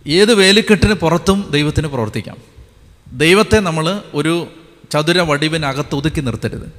ഏത് 0.07 0.33
വേലിക്കെട്ടിന് 0.33 0.93
പുറത്തും 0.93 1.49
ദൈവത്തിന് 1.51 1.87
പ്രവർത്തിക്കാം. 1.87 2.37
ദൈവത്തെ 3.11 3.59
നമ്മൾ 3.59 4.01
ഒരു 4.13 4.47
ചതുര 4.91 5.19
വടിവിനകത്ത് 5.19 5.95
ഒതുക്കി 5.95 6.21
നിർത്തരുത്. 6.21 6.73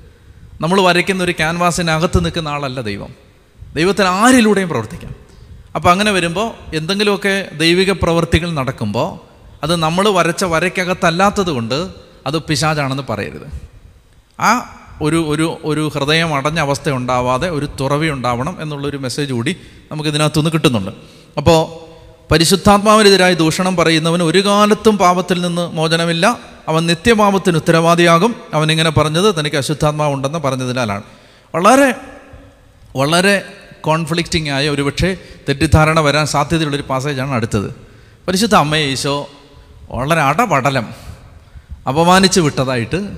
നമ്മൾ 0.60 0.80
വരയ്ക്കുന്ന 0.80 1.24
ഒരു 1.24 1.32
ക്യാൻവാസിനകത്ത് 1.32 2.24
നിൽക്കുന്ന 2.24 2.48
ആളല്ല 2.48 2.80
ദൈവം. 2.80 3.14
ദൈവത്തിന് 3.74 4.08
ആരിലൂടെയും 4.08 4.68
പ്രവർത്തിക്കാം. 4.68 5.14
അപ്പോൾ 5.74 5.90
അങ്ങനെ 5.90 6.10
വരുമ്പോൾ 6.10 6.76
എന്തെങ്കിലുമൊക്കെ 6.76 7.48
ദൈവിക 7.56 7.92
പ്രവൃത്തികൾ 7.92 8.50
നടക്കുമ്പോൾ 8.50 9.30
അത് 9.62 9.76
നമ്മൾ 9.76 10.08
വരച്ച 10.08 10.44
വരയ്ക്കകത്തല്ലാത്തത് 10.44 11.50
കൊണ്ട് 11.50 12.09
അത് 12.30 12.42
പിശാചാണെന്ന് 12.42 13.02
പറയരുത്. 13.08 13.46
ആ 14.40 14.76
ഒരു 15.02 15.24
ഒരു 15.28 15.58
ഒരു 15.64 15.90
ഹൃദയം 15.94 16.34
അടഞ്ഞ 16.34 16.58
അവസ്ഥ 16.58 16.90
ഉണ്ടാവാതെ 16.90 17.50
ഒരു 17.50 17.68
തുറവി 17.80 18.08
ഉണ്ടാവണം 18.08 18.58
എന്നുള്ളൊരു 18.60 18.96
മെസ്സേജ് 18.96 19.32
കൂടി 19.32 19.56
നമുക്കിതിനകത്തുനിന്ന് 19.92 20.52
കിട്ടുന്നുണ്ട്. 20.52 20.90
അപ്പോൾ 21.36 21.90
പരിശുദ്ധാത്മാവിനെതിരായി 22.32 23.34
ദൂഷണം 23.34 23.76
പറയുന്നവന് 23.76 24.22
ഒരു 24.22 24.44
കാലത്തും 24.44 24.98
പാപത്തിൽ 24.98 25.40
നിന്ന് 25.40 25.72
മോചനമില്ല. 25.72 26.38
അവൻ 26.68 26.86
നിത്യപാപത്തിന് 26.86 27.56
ഉത്തരവാദിയാകും. 27.56 28.34
അവൻ 28.54 28.70
ഇങ്ങനെ 28.70 28.90
പറഞ്ഞത് 28.90 29.40
തനിക്ക് 29.40 29.56
അശുദ്ധാത്മാവുണ്ടെന്ന് 29.56 30.38
പറഞ്ഞതിനാലാണ്. 30.38 31.02
വളരെ 31.54 31.94
വളരെ 32.96 33.44
കോൺഫ്ലിക്റ്റിംഗ് 33.80 34.50
ആയ 34.50 34.68
ഒരുപക്ഷെ 34.68 35.16
തെറ്റിദ്ധാരണ 35.48 36.00
വരാൻ 36.00 36.26
സാധ്യതയുള്ളൊരു 36.26 36.84
പാസേജാണ് 36.90 37.30
അടുത്തത്. 37.30 37.70
പരിശുദ്ധ 38.28 38.54
അമ്മയേശോ 38.54 39.28
വളരെ 39.90 40.20
അടപടലം. 40.20 41.09
അപമാനിച്ച് 41.90 42.40
വിട്ടതായിട്ട് 42.40 43.12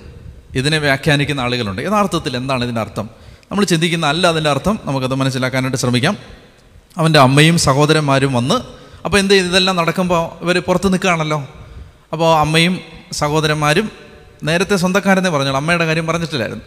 ഇതിനെ 0.55 0.79
വ്യാഖ്യാനിക്കുന്ന 0.79 1.41
ആളുകളുണ്ട്. 1.41 1.83
യഥാർത്ഥത്തിൽ 1.83 2.37
എന്താണ് 2.37 2.65
ഇതിന്റെ 2.65 2.81
അർത്ഥം? 2.81 3.11
നമ്മൾ 3.51 3.65
ചിന്തിക്കുന്ന 3.65 4.07
അല്ല 4.07 4.27
അതിന്റെ 4.27 4.51
അർത്ഥം. 4.51 4.79
നമുക്കത് 4.85 5.15
മനസ്സിലാക്കാനായിട്ട് 5.15 5.77
ശ്രമിക്കാം. 5.77 6.17
അവന്റെ 6.99 7.19
അമ്മയും 7.19 7.59
സഹോദരന്മാരും 7.59 8.33
വന്ന് 8.33 8.55
അപ്പോൾ 9.05 9.19
എന്ത്? 9.19 9.35
ഇതെല്ലാം 9.35 9.77
നടക്കുമ്പോൾ 9.77 10.45
ഇവർ 10.45 10.59
പുറത്ത് 10.59 10.93
നിൽക്കുകയാണല്ലോ. 10.93 11.49
അപ്പോൾ 12.13 12.39
അമ്മയും 12.39 12.81
സഹോദരന്മാരും 13.13 13.91
നേരത്തെ 14.43 14.77
സ്വന്തക്കാരെന്നേ 14.77 15.31
പറഞ്ഞോളൂ. 15.31 15.57
അമ്മയുടെ 15.57 15.85
കാര്യം 15.85 16.07
പറഞ്ഞിട്ടില്ലായിരുന്നു. 16.07 16.65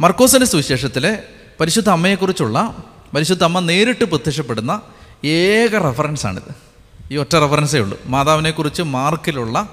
മർക്കോസിന്റെ 0.00 0.46
സുവിശേഷത്തിലെ 0.46 1.18
പരിശുദ്ധ 1.60 1.88
അമ്മയെക്കുറിച്ചുള്ള 1.88 2.76
പരിശുദ്ധ 3.14 3.44
അമ്മ 3.44 3.58
നേരിട്ട് 3.58 4.04
പ്രത്യക്ഷപ്പെടുന്ന 4.04 4.80
ഏക 5.24 5.78
റെഫറൻസാണിത് 5.78 6.54
ഈ 7.10 7.16
ഒറ്റ 7.16 7.36
റെഫറൻസേ 7.36 7.78
ഉള്ളൂ. 7.78 7.98
മാതാവിനെക്കുറിച്ച് 8.06 8.82
മാർക്കിലുള്ള 8.82 9.68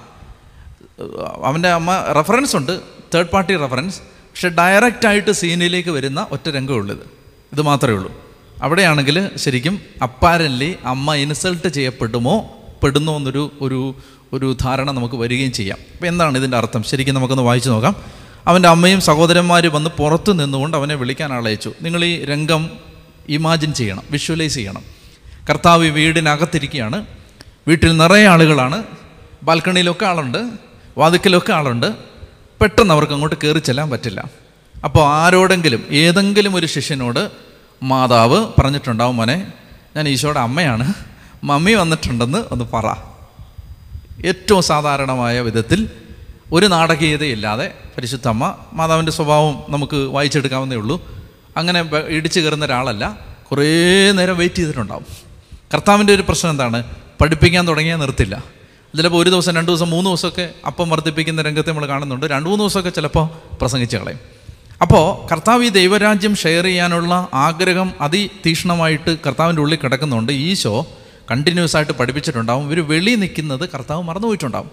അവന്റെ 1.44 1.68
അമ്മ 1.68 2.04
റെഫറൻസ് 2.16 2.56
ഉണ്ട് 2.56 2.80
തേർഡ് 3.14 3.28
പാർട്ടി 3.28 3.56
റെഫറൻസ് 3.56 3.98
പക്ഷെ 3.98 4.48
ഡയറക്റ്റായിട്ട് 4.48 5.30
സീനിലേക്ക് 5.30 5.88
വരുന്ന 5.88 6.26
ഒറ്റ 6.30 6.40
രംഗമേ 6.46 6.58
രംഗമുള്ളത്. 6.58 6.98
ഇത് 7.52 7.62
മാത്രമേ 7.62 7.94
ഉള്ളൂ. 7.94 8.24
അവിടെയാണെങ്കിൽ 8.62 9.36
ശരിക്കും 9.36 9.80
അപ്പാരൻലി 10.02 10.76
അമ്മ 10.84 11.14
ഇൻസൾട്ട് 11.14 11.68
ചെയ്യപ്പെടുമോ 11.68 12.58
പെടുന്നോ 12.82 13.16
എന്നൊരു 13.16 13.52
ഒരു 13.60 13.94
ഒരു 14.32 14.56
ധാരണ 14.60 14.90
നമുക്ക് 14.90 15.14
വരികയും 15.14 15.52
ചെയ്യാം. 15.52 15.78
അപ്പോൾ 15.92 16.06
എന്താണ് 16.06 16.38
ഇതിന്റെ 16.38 16.56
അർത്ഥം? 16.56 16.82
ശരിക്കും 16.82 17.14
നമുക്കൊന്ന് 17.14 17.42
വായിച്ചു 17.42 17.70
നോക്കാം. 17.70 17.96
അവന്റെ 18.46 18.68
അമ്മയും 18.68 19.00
സഹോദരന്മാരും 19.00 19.72
വന്ന് 19.72 19.90
പുറത്ത് 19.90 20.40
നിന്നുകൊണ്ട് 20.40 20.76
അവനെ 20.76 20.94
വിളിക്കാൻ 20.94 21.32
ആളയച്ചു. 21.32 21.72
നിങ്ങൾ 21.82 22.04
ഈ 22.04 22.24
രംഗം 22.24 22.70
ഇമാജിൻ 23.28 23.72
ചെയ്യണം 23.72 24.02
വിഷ്വലൈസ് 24.10 24.54
ചെയ്യണം. 24.54 24.82
കർത്താവ് 25.50 25.86
വീടിനകത്തിരിക്കുകയാണ്. 25.86 27.06
വീട്ടിൽ 27.68 27.96
നിറയെ 27.96 28.26
ആളുകളാണ്. 28.26 28.82
ബാൽക്കണിയിലൊക്കെ 29.42 30.06
ആളുണ്ട്. 30.06 30.73
വാതിക്കലൊക്കെ 30.98 31.52
ആളുണ്ട്. 31.52 31.94
പെട്ടെന്ന് 32.60 32.94
അവർക്ക് 32.94 33.12
അങ്ങോട്ട് 33.12 33.36
കയറി 33.44 33.58
ചെല്ലാൻ 33.58 33.90
പറ്റില്ല. 33.90 34.30
അപ്പോൾ 34.84 35.08
ആരോടെങ്കിലും 35.08 35.84
ഏതെങ്കിലും 35.90 36.54
ഒരു 36.54 36.66
ശിഷ്യനോട് 36.66 37.30
മാതാവ് 37.82 38.46
പറഞ്ഞിട്ടുണ്ടാവും 38.58 39.16
മോനെ 39.16 39.52
ഞാൻ 39.96 40.08
ഈശോയുടെ 40.08 40.40
അമ്മയാണ് 40.40 40.94
മമ്മി 41.44 41.72
വന്നിട്ടുണ്ടെന്ന് 41.72 42.44
ഒന്ന് 42.50 42.64
പറ. 42.72 42.94
ഏറ്റവും 44.26 44.62
സാധാരണമായ 44.62 45.40
വിധത്തിൽ 45.40 45.90
ഒരു 46.52 46.66
നാടകീയതയില്ലാതെ 46.66 47.74
പരിശുദ്ധ 47.96 48.28
അമ്മ 48.28 48.54
മാതാവിന്റെ 48.72 49.12
സ്വഭാവം 49.12 49.62
നമുക്ക് 49.68 49.96
വായിച്ചെടുക്കാവുന്നേ 49.96 50.76
ഉള്ളൂ. 50.76 51.24
അങ്ങനെ 51.56 51.84
ഇടിച്ചു 52.06 52.40
കയറുന്ന 52.40 52.64
ഒരാളല്ല 52.64 53.18
കുറേ 53.50 53.64
നേരം 54.12 54.36
വെയിറ്റ് 54.36 54.56
ചെയ്തിട്ടുണ്ടാവും. 54.56 55.06
കർത്താവിന്റെ 55.74 56.14
ഒരു 56.14 56.22
പ്രശ്നം 56.22 56.50
എന്താണ്? 56.50 56.82
പഠിപ്പിക്കാൻ 57.20 57.68
തുടങ്ങിയാൽ 57.68 57.96
നിർത്തില്ല. 57.96 58.63
ചിലപ്പോൾ 58.96 59.22
ഒരു 59.22 59.30
ദിവസം 59.30 59.54
രണ്ട് 59.54 59.70
ദിവസം 59.70 59.90
മൂന്ന് 59.90 60.10
ദിവസമൊക്കെ 60.10 60.52
അപ്പം 60.66 60.90
വർദ്ധിപ്പിക്കുന്ന 60.90 61.42
രംഗത്തെ 61.42 61.68
നമ്മൾ 61.68 61.86
കാണുന്നുണ്ട്. 61.86 62.26
രണ്ട് 62.26 62.48
മൂന്ന് 62.48 62.64
ദിവസമൊക്കെ 62.64 62.90
ചിലപ്പോൾ 62.90 63.56
പ്രസംഗിച്ച് 63.60 63.96
കളയും. 63.96 64.20
അപ്പോൾ 64.82 65.32
കർത്താവ് 65.32 65.64
ഈ 65.64 65.68
ദൈവരാജ്യം 65.68 66.36
ഷെയർ 66.36 66.64
ചെയ്യാനുള്ള 66.64 67.28
ആഗ്രഹം 67.34 67.92
അതിതീക്ഷ്ണമായിട്ട് 68.00 69.18
കർത്താവിന്റെ 69.26 69.62
ഉള്ളിൽ 69.62 69.78
കിടക്കുന്നുണ്ട്. 69.84 70.32
ഈശോ 70.32 70.86
കണ്ടിന്യൂസ് 71.30 71.76
ആയിട്ട് 71.76 71.92
പഠിപ്പിച്ചിട്ടുണ്ടാവും. 71.92 72.66
ഇവർ 72.66 72.80
വെളി 72.88 73.10
നിൽക്കുന്നത് 73.10 73.68
കർത്താവ് 73.68 74.02
മറന്നുപോയിട്ടുണ്ടാവും 74.02 74.70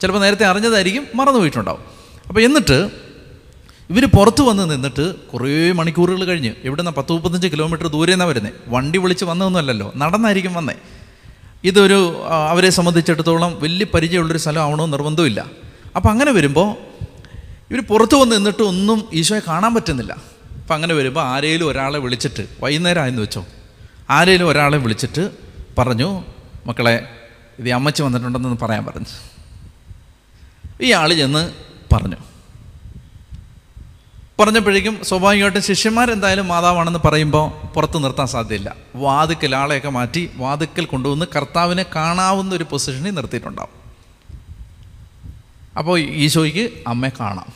ചിലപ്പോൾ 0.00 0.20
നേരത്തെ 0.20 0.44
അറിഞ്ഞതായിരിക്കും 0.44 1.06
മറന്നുപോയിട്ടുണ്ടാവും 1.14 1.82
അപ്പോൾ 2.28 2.40
എന്നിട്ട് 2.40 2.90
ഇവർ 3.90 4.04
പുറത്ത് 4.04 4.42
വന്ന് 4.42 4.74
നിന്നിട്ട് 4.74 5.14
കുറേ 5.26 5.72
മണിക്കൂറുകൾ 5.72 6.24
കഴിഞ്ഞ് 6.24 6.52
എവിടുന്ന 6.64 6.90
പത്ത് 6.90 7.12
മുപ്പത്തഞ്ച് 7.12 7.48
കിലോമീറ്റർ 7.48 7.86
ദൂരെ 7.86 8.12
നിന്നാണ് 8.12 8.30
വരുന്നത് 8.30 8.52
വണ്ടി 8.68 8.98
വിളിച്ച് 8.98 9.24
വന്നതൊന്നുമല്ലല്ലോ 9.24 9.92
നടന്നായിരിക്കും 9.96 10.54
വന്നേ. 10.54 10.74
ഇതൊരു 11.64 12.26
അവരെ 12.48 12.70
സംബന്ധിച്ചിടത്തോളം 12.70 13.60
വലിയ 13.60 13.86
പരിചയമുള്ളൊരു 13.94 14.38
സ്ഥലമാണോ 14.38 14.86
നിർബന്ധമില്ല 14.86 15.50
അപ്പം 15.96 16.10
അങ്ങനെ 16.10 16.30
വരുമ്പോൾ 16.32 16.76
ഇവർ 17.70 17.80
പുറത്ത് 17.80 18.14
വന്ന് 18.14 18.36
നിന്നിട്ട് 18.36 18.62
ഒന്നും 18.62 19.08
ഈശോയെ 19.12 19.40
കാണാൻ 19.48 19.74
പറ്റുന്നില്ല. 19.74 20.12
അപ്പം 20.60 20.74
അങ്ങനെ 20.74 20.94
വരുമ്പോൾ 20.94 21.20
ആരെങ്കിലും 21.20 21.68
ഒരാളെ 21.68 21.98
വിളിച്ചിട്ട് 21.98 22.48
വൈകുന്നേരം 22.60 23.02
ആയെന്ന് 23.02 23.22
വെച്ചോ 23.22 23.46
ആരെങ്കിലും 24.10 24.48
ഒരാളെ 24.48 24.78
വിളിച്ചിട്ട് 24.78 25.30
പറഞ്ഞു 25.78 26.24
മക്കളെ 26.66 27.06
ഇത് 27.58 27.70
അമ്മച്ചി 27.70 28.02
വന്നിട്ടുണ്ടെന്ന് 28.02 28.56
പറയാൻ 28.62 28.84
പറഞ്ഞു. 28.84 29.06
ഈ 30.82 30.92
ആൾ 30.92 31.14
ചെന്ന് 31.14 31.52
പറഞ്ഞു. 31.94 32.16
പറഞ്ഞപ്പോഴേക്കും 34.40 35.04
സ്വാഭാവികമായിട്ടും 35.04 35.62
ശിഷ്യന്മാരെന്തായാലും 35.62 36.48
മാതാവാണെന്ന് 36.48 36.98
പറയുമ്പോൾ 37.04 37.66
പുറത്ത് 37.66 38.04
നിർത്താൻ 38.04 38.26
സാധ്യതയില്ല. 38.26 38.76
വാതുക്കൽ 38.94 39.56
ആളെയൊക്കെ 39.56 39.88
മാറ്റി 39.88 40.30
വാതുക്കൽ 40.36 40.84
കൊണ്ടുവന്ന് 40.84 41.26
കർത്താവിനെ 41.36 41.84
കാണാവുന്ന 41.96 42.54
ഒരു 42.54 42.64
പൊസിഷനിൽ 42.64 43.10
നിർത്തിയിട്ടുണ്ടാവും. 43.10 43.82
അപ്പോൾ 45.78 46.00
ഈശോയ്ക്ക് 46.00 46.70
അമ്മയെ 46.86 47.10
കാണാം. 47.20 47.52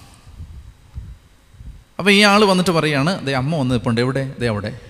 അപ്പോൾ 1.98 2.10
ഈ 2.10 2.20
ആൾ 2.20 2.44
വന്നിട്ട് 2.44 2.70
പറയുകയാണ് 2.70 3.26
ദേ 3.26 3.32
അമ്മ 3.32 3.56
വന്ന് 3.56 3.70
നിൽപ്പുണ്ട് 3.70 4.00
എവിടെ? 4.00 4.34
ദേ 4.38 4.46
അവിടെ. 4.46 4.80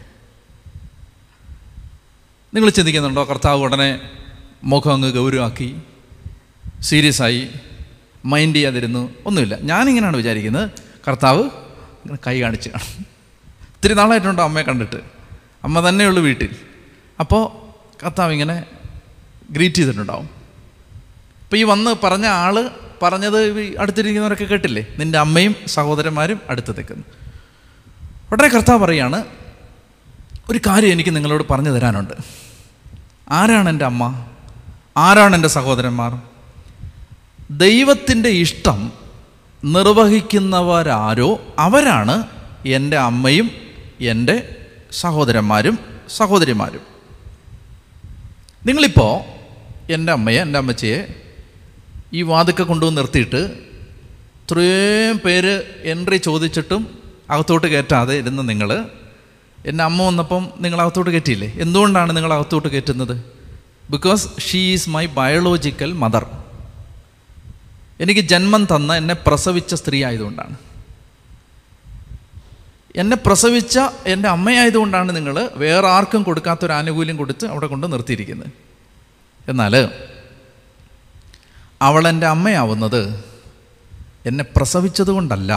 നിങ്ങൾ 2.55 2.70
ചിന്തിക്കുന്നുണ്ടോ? 2.70 3.25
കർത്താവ് 3.25 3.62
ഉടനെ 3.62 4.01
മുഖം 4.64 4.92
അങ്ങ് 4.92 5.12
ഗൗരവമാക്കി 5.12 5.77
സീരിയസ് 6.81 7.22
ആയി 7.22 7.49
മൈൻഡ് 8.25 8.57
ചെയ്യാതിരുന്നു? 8.57 9.11
ഒന്നുമില്ല. 9.27 9.59
ഞാനിങ്ങനെയാണ് 9.61 10.16
വിചാരിക്കുന്നത്. 10.16 10.70
കർത്താവ് 11.09 11.51
ഇങ്ങനെ 12.07 12.19
കൈ 12.27 12.40
കാണിച്ച് 12.40 12.69
കാണും. 12.69 13.07
ഇത്തിരി 13.77 13.95
നാളായിട്ടുണ്ടോ 13.95 14.45
അമ്മയെ 14.45 14.62
കണ്ടിട്ട്. 14.62 14.97
അമ്മ 15.64 15.88
തന്നെയുള്ളൂ 15.88 16.23
വീട്ടിൽ. 16.23 16.57
അപ്പോൾ 17.21 17.66
കർത്താവ് 18.05 18.33
ഇങ്ങനെ 18.33 18.64
ഗ്രീറ്റ് 19.51 19.77
ചെയ്തിട്ടുണ്ടാവും. 19.77 20.31
അപ്പോൾ 21.45 21.57
ഈ 21.57 21.62
വന്ന് 21.62 21.97
പറഞ്ഞ 22.05 22.27
ആൾ 22.27 22.71
പറഞ്ഞത് 23.03 23.77
അടുത്തിരിക്കുന്നവരൊക്കെ 23.79 24.45
കേട്ടില്ലേ? 24.45 24.87
നിന്റെ 24.99 25.19
അമ്മയും 25.19 25.55
സഹോദരന്മാരും 25.66 26.40
അടുത്ത് 26.51 26.77
നിൽക്കുന്നു. 26.77 27.05
ഉടനെ 28.33 28.49
കർത്താവ് 28.49 28.79
പറയാണ് 28.79 29.25
ഒരു 30.51 30.61
കാര്യം 30.66 30.92
എനിക്ക് 30.92 31.16
നിങ്ങളോട് 31.16 31.45
പറഞ്ഞു 31.51 31.71
തരാനുണ്ട്. 31.71 32.12
ആരാണ് 33.31 33.69
എന്റെ 33.69 33.85
അമ്മ? 33.85 34.27
ആരാണ് 34.97 35.35
എന്റെ 35.35 35.49
സഹോദരന്മാർ? 35.49 36.21
ദൈവത്തിന്റെ 37.51 38.29
ഇഷ്ടം 38.29 38.92
നിർവഹിക്കുന്നവരാരോ 39.64 41.55
അവരാണ് 41.59 42.27
എന്റെ 42.66 42.97
അമ്മയും 42.97 43.51
എന്റെ 44.01 44.57
സഹോദരന്മാരും 44.92 45.79
സഹോദരിമാരും. 46.16 46.81
നിങ്ങളിപ്പോൾ 48.66 49.37
എന്റെ 49.92 50.12
അമ്മയെ 50.12 50.40
എന്റെ 50.40 50.59
അമ്മച്ചിയെ 50.59 51.14
ഈ 52.12 52.23
വാതുക്ക 52.23 52.62
കൊണ്ടുവന്ന് 52.62 52.99
നിർത്തിയിട്ട് 52.99 53.37
ഇത്രയും 53.37 55.19
പേര് 55.25 55.62
എൻട്രി 55.83 56.16
ചോദിച്ചിട്ടും 56.16 56.99
അകത്തോട്ട് 57.31 57.66
കയറ്റാതെ 57.66 58.14
ഇരുന്ന് 58.14 58.49
നിങ്ങൾ 58.49 58.87
എന്റെ 59.66 59.85
അമ്മ 59.85 60.03
വന്നപ്പം 60.03 60.49
നിങ്ങൾ 60.59 60.81
അകത്തോട്ട് 60.83 61.11
കയറ്റിയില്ലേ? 61.11 61.53
എന്തുകൊണ്ടാണ് 61.59 62.16
നിങ്ങൾ 62.16 62.35
അകത്തോട്ട് 62.35 62.69
കയറ്റുന്നത്? 62.69 63.25
Because 63.90 64.29
she 64.40 64.59
is 64.59 64.90
my 64.90 65.07
biological 65.07 65.92
mother 65.92 66.27
എനിക്ക് 68.01 68.21
ജന്മം 68.21 68.65
തന്ന 68.65 68.97
എന്നെ 68.97 69.15
പ്രസവിച്ച 69.15 69.75
സ്ത്രീ 69.75 70.05
ആയതുകൊണ്ടാണ്. 70.05 70.57
എന്നെ 72.97 73.17
പ്രസവിച്ച 73.17 73.79
എന്റെ 74.07 74.29
അമ്മയായതുകൊണ്ടാണ് 74.29 75.17
നിങ്ങൾ 75.17 75.51
വേറെ 75.55 75.87
ആർക്കും 75.87 76.23
കൊടുക്കാത്തൊരു 76.23 76.73
ആനുകൂല്യം 76.73 77.17
കൊടുത്ത് 77.17 77.47
അവിടെ 77.47 77.67
കൊണ്ട് 77.67 77.93
നിർത്തിയിരിക്കുന്നത്. 77.93 78.49
എന്നാൽ 79.49 79.89
അവൾ 81.83 82.09
എന്റെ 82.09 82.27
അമ്മയാവുന്നത് 82.27 83.25
എന്നെ 84.27 84.45
പ്രസവിച്ചത് 84.57 85.11
കൊണ്ടല്ല. 85.11 85.53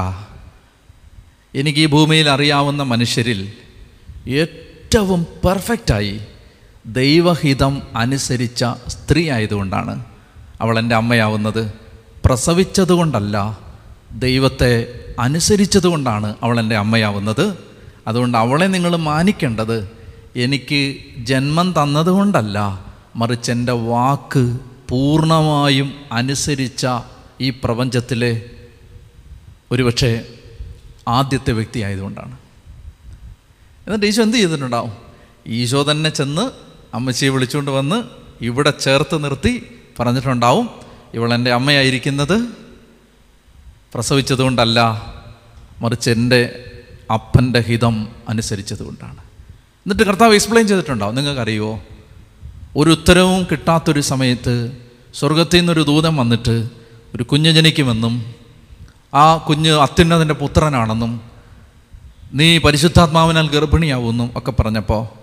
എനിക്ക് 1.56 1.80
ഈ 1.80 1.86
ഭൂമിയിൽ 1.86 2.30
അറിയാവുന്ന 2.30 2.84
മനുഷ്യരിൽ 2.84 3.54
ഏറ്റവും 4.28 5.24
പെർഫെക്റ്റായി 5.24 6.22
ദൈവഹിതം 6.86 7.82
അനുസരിച്ച 7.96 8.66
സ്ത്രീ 8.88 9.30
ആയതുകൊണ്ടാണ് 9.30 10.06
അവൾ 10.62 10.80
എന്റെ 10.80 10.96
അമ്മയാവുന്നത്. 10.96 11.89
പ്രസവിച്ചതുകൊണ്ടല്ല 12.26 13.60
ദൈവത്തെ 14.12 14.72
അനുസരിച്ചതുകൊണ്ടാണ് 15.20 16.36
അവൾ 16.44 16.60
എന്റെ 16.60 16.76
അമ്മയാവുന്നത്. 16.76 17.58
അതുകൊണ്ട് 18.08 18.38
അവളെ 18.38 18.66
നിങ്ങൾ 18.66 18.96
മാനിക്കേണ്ടത് 18.96 19.92
എനിക്ക് 20.36 20.96
ജന്മം 21.18 21.74
തന്നതുകൊണ്ടല്ല 21.82 22.58
മറിച്ച് 23.16 23.52
എന്റെ 23.52 23.72
വാക്ക് 23.72 24.60
പൂർണമായും 24.90 25.94
അനുസരിച്ച 26.12 26.88
ഈ 27.42 27.50
പ്രപഞ്ചത്തിലെ 27.50 28.50
ഒരുപക്ഷെ 29.72 30.26
ആദ്യത്തെ 31.08 31.52
വ്യക്തി 31.52 31.80
ആയതുകൊണ്ടാണ് 31.80 32.38
എന്നിട്ട് 33.88 34.06
ഈശോ 34.06 34.24
എന്ത് 34.24 34.38
ചെയ്തിട്ടുണ്ടാവും? 34.38 34.92
ഈശോ 35.48 35.84
തന്നെ 35.92 36.10
ചെന്ന് 36.10 36.52
അമ്മച്ചിയെ 36.94 37.30
വിളിച്ചുകൊണ്ട് 37.30 37.72
വന്ന് 37.72 38.04
ഇവിടെ 38.42 38.72
ചേർത്ത് 38.72 39.24
നിർത്തി 39.24 39.64
പറഞ്ഞിട്ടുണ്ടാവും 40.00 40.70
ഇവളെന്റെ 41.14 41.52
അമ്മയായിരിക്കുന്നത്? 41.52 42.48
പ്രസവിച്ചതുകൊണ്ടല്ല 43.94 45.02
മറിച്ച് 45.82 46.10
എന്റെ 46.10 46.66
അപ്പന്റെ 47.14 47.60
ഹിതം 47.60 48.08
അനുസരിച്ചതുകൊണ്ടാണ്. 48.30 49.18
എന്നിട്ട് 49.58 50.04
കർത്താവ് 50.04 50.34
എക്സ്പ്ലെയിൻ 50.34 50.68
ചെയ്തിട്ടുണ്ടാവും 50.68 51.16
നിങ്ങൾക്കറിയുമോ 51.16 51.84
ഒരു 52.76 52.90
ഉത്തരവും 52.90 53.44
കിട്ടാത്തൊരു 53.44 54.00
സമയത്ത് 54.00 54.78
സ്വർഗത്തിൽ 55.14 55.58
നിന്നൊരു 55.58 55.82
ദൂതം 55.82 56.18
വന്നിട്ട് 56.18 56.70
ഒരു 57.16 57.24
കുഞ്ഞ് 57.24 57.52
ജനിക്കുമെന്നും 57.52 58.34
ആ 59.14 59.38
കുഞ്ഞ് 59.38 59.72
അത്യുന്നതിന്റെ 59.72 60.34
പുത്രനാണെന്നും 60.34 61.22
നീ 62.34 62.58
പരിശുദ്ധാത്മാവിനാൽ 62.58 63.50
ഗർഭിണിയാവുമെന്നും 63.50 64.32
ഒക്കെ 64.36 64.52
പറഞ്ഞപ്പോൾ 64.52 65.19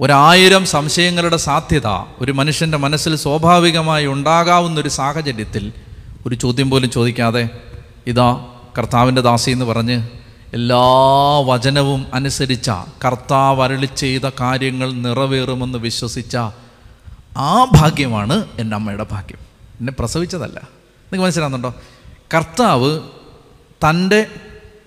ഒരായിരം 0.00 0.66
സംശയങ്ങളുടെ 0.66 1.36
സാധ്യത 1.36 1.86
ഒരു 2.18 2.32
മനുഷ്യന്റെ 2.32 2.78
മനസ്സിൽ 2.78 3.16
സ്വാഭാവികമായി 3.16 4.06
ഉണ്ടാകാവുന്ന 4.06 4.80
ഒരു 4.80 4.88
സാഹചര്യത്തിൽ 4.88 5.72
ഒരു 6.26 6.34
ചോദ്യം 6.34 6.70
പോലും 6.70 6.90
ചോദിക്കാതെ 6.90 7.48
ഇതാ 8.06 8.46
കർത്താവിന്റെ 8.78 9.22
ദാസി 9.22 9.50
എന്ന് 9.50 9.64
പറഞ്ഞ് 9.64 10.08
എല്ലാ 10.52 10.78
വചനവും 11.46 12.06
അനുസരിച്ച 12.14 12.70
കർത്താവ് 13.04 13.62
അരളി 13.62 13.88
ചെയ്ത 13.96 14.30
കാര്യങ്ങൾ 14.40 14.92
നിറവേറുമെന്ന് 14.92 15.78
വിശ്വസിച്ച 15.78 16.36
ആ 17.36 17.64
ഭാഗ്യമാണ് 17.72 18.44
എന്റെ 18.58 18.76
അമ്മയുടെ 18.76 19.06
ഭാഗ്യം. 19.10 19.38
എന്നെ 19.80 19.92
പ്രസവിച്ചതല്ല. 19.92 20.56
നിങ്ങൾക്ക് 20.56 21.24
മനസ്സിലാകുന്നുണ്ടോ 21.24 21.74
കർത്താവ് 22.34 23.00
തന്റെ 23.90 24.26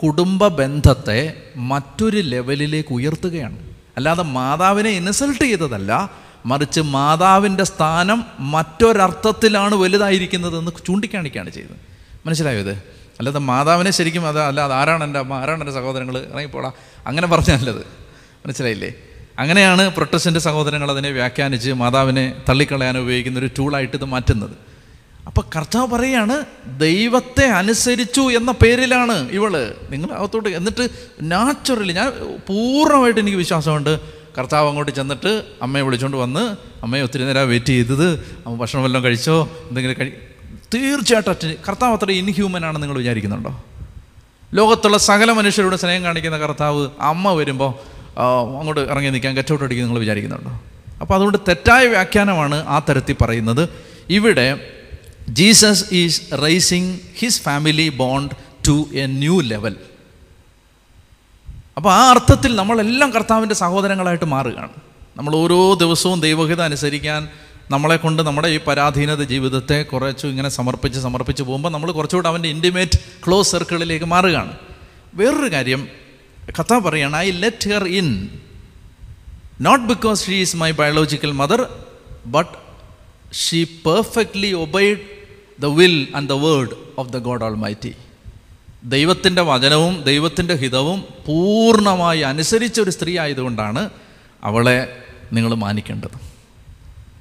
കുടുംബ 0.03 0.47
ബന്ധത്തെ 0.47 1.33
മറ്റൊരു 1.55 2.17
ലെവലിലേക്ക് 2.17 2.93
ഉയർത്തുകയാണ്. 2.93 3.66
അല്ലാതെ 3.97 4.23
മാതാവിനെ 4.23 4.89
ഇൻസൾട്ട് 4.89 5.39
ചെയ്തതല്ല 5.39 6.09
മറിച്ച് 6.45 6.81
മാതാവിന്റെ 6.81 7.63
സ്ഥാനം 7.63 8.25
മറ്റൊരർത്ഥത്തിലാണ് 8.39 9.75
വലുതായിരിക്കുന്നതെന്ന് 9.75 10.71
ചൂണ്ടിക്കാണിക്കുകയാണ് 10.87 11.49
ചെയ്തത്. 11.49 11.77
മനസ്സിലായോ 12.25 12.59
ഇത്? 12.59 12.71
അല്ലാതെ 13.19 13.39
മാതാവിനെ 13.39 13.91
ശരിക്കും 13.91 14.27
അത് 14.27 14.39
അല്ലാതെ 14.39 14.75
ആരാണ് 14.75 15.03
എന്റെ 15.03 15.19
അമ്മ 15.19 15.33
ആരാണ് 15.33 15.61
എന്റെ 15.61 15.71
സഹോദരങ്ങൾ 15.71 16.17
ഇറങ്ങിപ്പോടാ. 16.17 16.71
അങ്ങനെ 17.07 17.27
പറഞ്ഞല്ലത് 17.27 17.81
മനസ്സിലായില്ലേ? 18.45 18.93
അങ്ങനെയാണ് 19.39 19.89
പ്രൊട്ടസ്റ്റന്റ് 19.89 20.39
സഹോദരങ്ങൾ 20.39 20.91
അതിനെ 20.91 21.09
വ്യാഖ്യാനിച്ച് 21.09 21.71
മാതാവിനെ 21.71 22.41
തള്ളിക്കളയാൻ 22.49 22.97
ഉപയോഗിക്കുന്ന 22.97 23.39
ഒരു 23.39 23.49
ടൂളായിട്ട് 23.57 23.97
ഇത് 23.97 24.05
മാറ്റുന്നത്. 24.05 24.76
അപ്പോൾ 25.27 25.41
കർത്താവ് 25.55 25.87
പറയാണ് 25.87 26.45
ദൈവത്തെ 26.79 27.45
അനുസരിച്ചു 27.45 28.21
എന്ന 28.21 28.51
പേരിലാണ് 28.51 29.29
ഇവൾ. 29.29 29.75
നിങ്ങൾ 29.89 30.09
അകത്തോട്ട് 30.11 30.49
എന്നിട്ട് 30.49 30.89
നാച്ചുറലി 31.21 31.93
ഞാൻ 31.93 32.09
പൂർണമായിട്ട് 32.47 33.19
എനിക്ക് 33.19 33.37
വിശ്വാസമുണ്ട്. 33.37 33.99
കർത്താവ് 34.37 34.67
അങ്ങോട്ട് 34.67 34.91
ചെന്നിട്ട് 34.91 35.43
അമ്മയെ 35.61 35.83
വിളിച്ചുകൊണ്ട് 35.83 36.17
വന്ന് 36.17 36.55
അമ്മയെ 36.83 37.01
ഒത്തിരി 37.01 37.23
നേരം 37.23 37.49
വെയിറ്റ് 37.49 37.65
ചെയ്തത്. 37.65 38.25
അമ്മ 38.45 38.57
ഭക്ഷണം 38.57 38.83
വല്ലതും 38.83 39.03
കഴിച്ചോ? 39.03 39.49
എന്തെങ്കിലും 39.69 39.95
കഴി 39.99 40.13
തീർച്ചയായിട്ടും 40.73 41.55
കർത്താവ് 41.67 41.93
അത്ര 41.93 42.11
ഇൻഹ്യൂമൻ 42.11 42.65
ആണെന്ന് 42.65 42.83
നിങ്ങൾ 42.83 42.97
വിചാരിക്കുന്നുണ്ടോ? 42.97 43.63
ലോകത്തുള്ള 44.53 44.97
സകല 44.97 45.31
മനുഷ്യരോട് 45.31 45.75
സ്നേഹം 45.75 46.03
കാണിക്കുന്ന 46.03 46.37
കർത്താവ് 46.37 46.89
അമ്മ 47.01 47.33
വരുമ്പോൾ 47.33 47.73
അങ്ങോട്ട് 48.59 48.81
ഇറങ്ങി 48.81 49.09
നിൽക്കാൻ 49.09 49.35
ഗെറ്റൗട്ട് 49.35 49.63
അടിക്കും 49.63 49.85
നിങ്ങൾ 49.85 49.99
വിചാരിക്കുന്നുണ്ടോ? 49.99 50.61
അപ്പോൾ 51.01 51.15
അതുകൊണ്ട് 51.15 51.37
തെറ്റായ 51.47 51.87
വ്യാഖ്യാനമാണ് 51.87 52.65
ആ 52.67 52.79
തരത്തിൽ 52.89 53.15
പറയുന്നത്. 53.21 53.69
ഇവിടെ 54.09 54.73
Jesus 55.29 55.93
is 55.93 56.21
raising 56.43 56.99
his 57.17 57.41
family 57.41 57.89
bond 57.89 58.35
to 58.67 58.89
a 58.93 59.05
new 59.05 59.39
level 59.41 59.75
അപ്പോൾ 61.77 61.93
ആ 61.93 62.09
അർത്ഥത്തിൽ 62.09 62.55
നമ്മളെല്ലാം 62.55 63.11
കർത്താവിന്റെ 63.11 63.55
സഹോദരങ്ങളായിട്ട് 63.55 64.25
മാറുകയാണ്. 64.25 64.69
നമ്മൾ 65.17 65.35
ഓരോ 65.35 65.73
ദിവസവും 65.73 66.21
ദൈവഹിത 66.21 66.61
അനുസരിക്കാൻ 66.61 67.27
നമ്മളെ 67.71 67.95
കൊണ്ട് 67.95 68.23
നമ്മുടെ 68.23 68.47
ഈ 68.47 68.57
പരാധീനത 68.57 69.23
ജീവിതത്തെ 69.23 69.83
കുറച്ചു 69.83 70.27
ഇങ്ങനെ 70.27 70.49
സമർപ്പിച്ച് 70.49 70.99
സമർപ്പിച്ച് 70.99 71.43
പോകുമ്പോൾ 71.43 71.69
നമ്മൾ 71.69 71.91
കുറച്ചുകൂടെ 71.91 72.27
അവന്റെ 72.27 72.49
ഇന്റിമേറ്റ് 72.49 72.99
ക്ലോസ് 73.27 73.51
സർക്കിളിലേക്ക് 73.51 74.05
മാറുകയാണ്. 74.05 74.57
വേറൊരു 75.13 75.51
കാര്യം 75.53 75.87
കഥ 76.59 76.73
പറയാണ് 76.73 77.15
I 77.15 77.31
let 77.31 77.69
her 77.69 77.83
in 77.83 78.29
not 79.61 79.85
because 79.85 80.25
she 80.25 80.35
is 80.35 80.55
my 80.55 80.71
biological 80.71 81.31
mother 81.31 81.67
but 82.25 82.51
she 83.33 83.63
perfectly 83.63 84.51
obeyed 84.53 85.16
the 85.59 85.65
will 85.65 86.07
and 86.15 86.29
the 86.29 86.33
word 86.33 86.69
of 86.97 87.09
the 87.09 87.17
God 87.17 87.43
almighty 87.55 87.95
ദൈവത്തിന്റെ 88.83 89.41
വചനവും 89.41 90.01
ദൈവത്തിന്റെ 90.01 90.53
ഹിതവും 90.53 91.03
പൂർണമായി 91.25 92.19
അനുസരിച്ച 92.19 92.81
ഒരു 92.81 92.89
സ്ത്രീ 92.89 93.19
ആയതുകൊണ്ടാണ് 93.19 93.89
അവളെ 94.43 95.03
നിങ്ങൾ 95.33 95.53
മാനിക്കേണ്ടത്. 95.53 96.19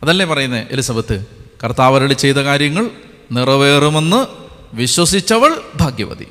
അതല്ലേ 0.02 0.26
പറയുന്നത് 0.26 0.66
എലിസബത്ത്? 0.70 1.26
കർത്താവരളി 1.64 2.14
ചെയ്ത 2.14 2.36
കാര്യങ്ങൾ 2.36 2.90
നിറവേറുമെന്ന് 3.32 4.26
വിശ്വസിച്ചവൾ 4.76 5.60
ഭാഗ്യവതി. 5.76 6.26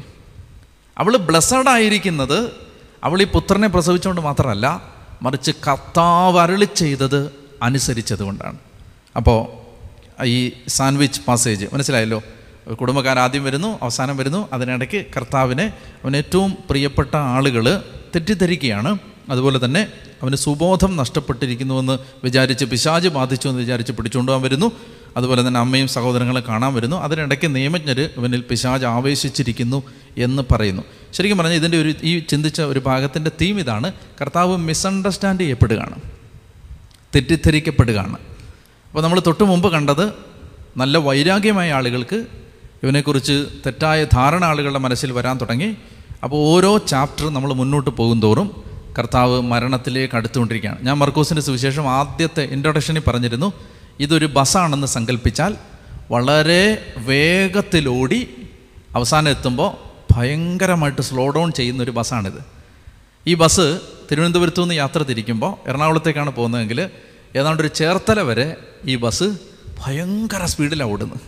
അവൾ 0.98 1.18
ബ്ലസ്സഡ് 1.18 1.70
ആയിരിക്കുന്നത് 1.70 2.52
അവൾ 3.04 3.22
ഈ 3.22 3.26
പുത്രനെ 3.26 3.68
പ്രസവിച്ചുകൊണ്ട് 3.68 4.22
മാത്രമല്ല 4.22 4.94
മറിച്ച് 5.22 5.52
കർത്താവ് 5.68 6.40
അരളി 6.40 6.68
ചെയ്തത് 6.76 7.32
അനുസരിച്ചത് 7.64 8.24
കൊണ്ടാണ് 8.24 8.58
അപ്പോൾ 9.16 9.65
ഈ 10.24 10.52
സാൻഡ്വിച്ച് 10.68 11.22
പാസേജ്. 11.22 11.66
മനസ്സിലായല്ലോ? 11.74 12.24
കുടുംബക്കാർ 12.82 13.20
ആദ്യം 13.20 13.44
വരുന്നു 13.44 13.80
അവസാനം 13.82 14.18
വരുന്നു. 14.18 14.50
അതിനിടയ്ക്ക് 14.54 15.06
കർത്താവിനെ 15.18 15.74
അവൻ 16.04 16.18
ഏറ്റവും 16.18 16.58
പ്രിയപ്പെട്ട 16.70 17.16
ആളുകൾ 17.16 17.84
തെറ്റിദ്ധരിക്കുകയാണ്. 18.16 18.98
അതുപോലെ 19.30 19.66
തന്നെ 19.66 19.88
അവന് 20.24 20.36
സുബോധം 20.36 20.96
നഷ്ടപ്പെട്ടിരിക്കുന്നുവെന്ന് 20.96 22.00
വിചാരിച്ച് 22.24 22.66
പിശാജ് 22.66 23.08
ബാധിച്ചു 23.08 23.48
എന്ന് 23.48 23.62
വിചാരിച്ച് 23.62 23.92
പിടിച്ചുകൊണ്ടുപോകാൻ 23.92 24.44
വരുന്നു. 24.44 24.72
അതുപോലെ 25.18 25.48
തന്നെ 25.48 25.60
അമ്മയും 25.60 25.88
സഹോദരങ്ങളെ 25.88 26.42
കാണാൻ 26.42 26.74
വരുന്നു. 26.74 26.96
അതിനിടയ്ക്ക് 26.96 27.56
നിയമജ്ഞർ 27.56 28.02
ഇവനിൽ 28.02 28.42
പിശാജ് 28.42 28.86
ആവേശിച്ചിരിക്കുന്നു 28.86 29.84
എന്ന് 30.18 30.44
പറയുന്നു. 30.52 30.84
ശരിക്കും 31.14 31.38
പറഞ്ഞാൽ 31.38 31.56
ഇതിന്റെ 31.56 31.82
ഒരു 31.82 31.94
ഈ 32.04 32.20
ചിന്തിച്ച 32.20 32.62
ഒരു 32.62 32.80
ഭാഗത്തിന്റെ 32.80 33.32
തീം 33.42 33.60
ഇതാണ്. 33.60 33.92
കർത്താവ് 34.22 34.58
മിസ്അണ്ടർസ്റ്റാൻഡ് 34.58 35.40
ചെയ്യപ്പെടുകയാണ്. 35.40 35.96
തെറ്റിദ്ധരിക്കപ്പെടുകയാണ്. 37.16 38.18
അപ്പോൾ 38.96 39.04
നമ്മൾ 39.04 39.20
തൊട്ട് 39.20 39.44
മുമ്പ് 39.44 39.72
കണ്ടത് 39.72 40.14
നല്ല 40.78 40.98
വൈരാഗ്യമായ 40.98 41.72
ആളുകൾക്ക് 41.72 42.26
ഇവനെക്കുറിച്ച് 42.84 43.46
തെറ്റായ 43.66 44.04
ധാരണ 44.04 44.46
ആളുകളുടെ 44.46 44.80
മനസ്സിൽ 44.80 45.12
വരാൻ 45.12 45.38
തുടങ്ങി. 45.38 45.78
അപ്പോൾ 46.24 46.36
ഓരോ 46.36 46.78
ചാപ്റ്റർ 46.78 47.30
നമ്മൾ 47.30 47.54
മുന്നോട്ട് 47.54 47.90
പോകും 47.90 48.22
തോറും 48.22 48.64
കർത്താവ് 49.00 49.42
മരണത്തിലേക്ക് 49.42 50.16
അടുത്തുകൊണ്ടിരിക്കുകയാണ്. 50.16 50.80
ഞാൻ 50.82 50.98
മർക്കോസിന്റെ 50.98 51.42
സുവിശേഷം 51.42 51.90
ആദ്യത്തെ 51.90 52.44
ഇൻട്രൊഡക്ഷനിൽ 52.44 53.02
പറഞ്ഞിരുന്നു. 53.08 53.54
ഇതൊരു 54.00 54.26
ബസ്സാണെന്ന് 54.26 54.88
സങ്കല്പിച്ചാൽ 54.88 55.56
വളരെ 56.12 56.94
വേഗത്തിലോടി 56.98 58.30
അവസാനം 58.96 59.30
എത്തുമ്പോൾ 59.30 59.72
ഭയങ്കരമായിട്ട് 60.14 61.02
സ്ലോ 61.02 61.30
ഡൗൺ 61.30 61.52
ചെയ്യുന്ന 61.52 61.84
ഒരു 61.84 61.92
ബസ്സാണിത്. 61.92 62.46
ഈ 63.28 63.34
ബസ് 63.34 63.80
തിരുവനന്തപുരത്തു 64.12 64.62
നിന്ന് 64.62 64.76
യാത്ര 64.76 65.04
തിരിക്കുമ്പോൾ 65.04 65.70
എറണാകുളത്തേക്കാണ് 65.70 66.32
പോകുന്നതെങ്കിൽ 66.32 66.90
ഏതാണ്ട് 67.36 67.62
ഒരു 67.62 67.68
ചേർത്തല 67.68 68.22
വരെ 68.22 68.58
ഈ 68.86 68.96
ബസ് 68.96 69.24
ഭയങ്കര 69.80 70.46
സ്പീഡിലാണ് 70.46 70.92
ഓടുന്നത്. 70.92 71.20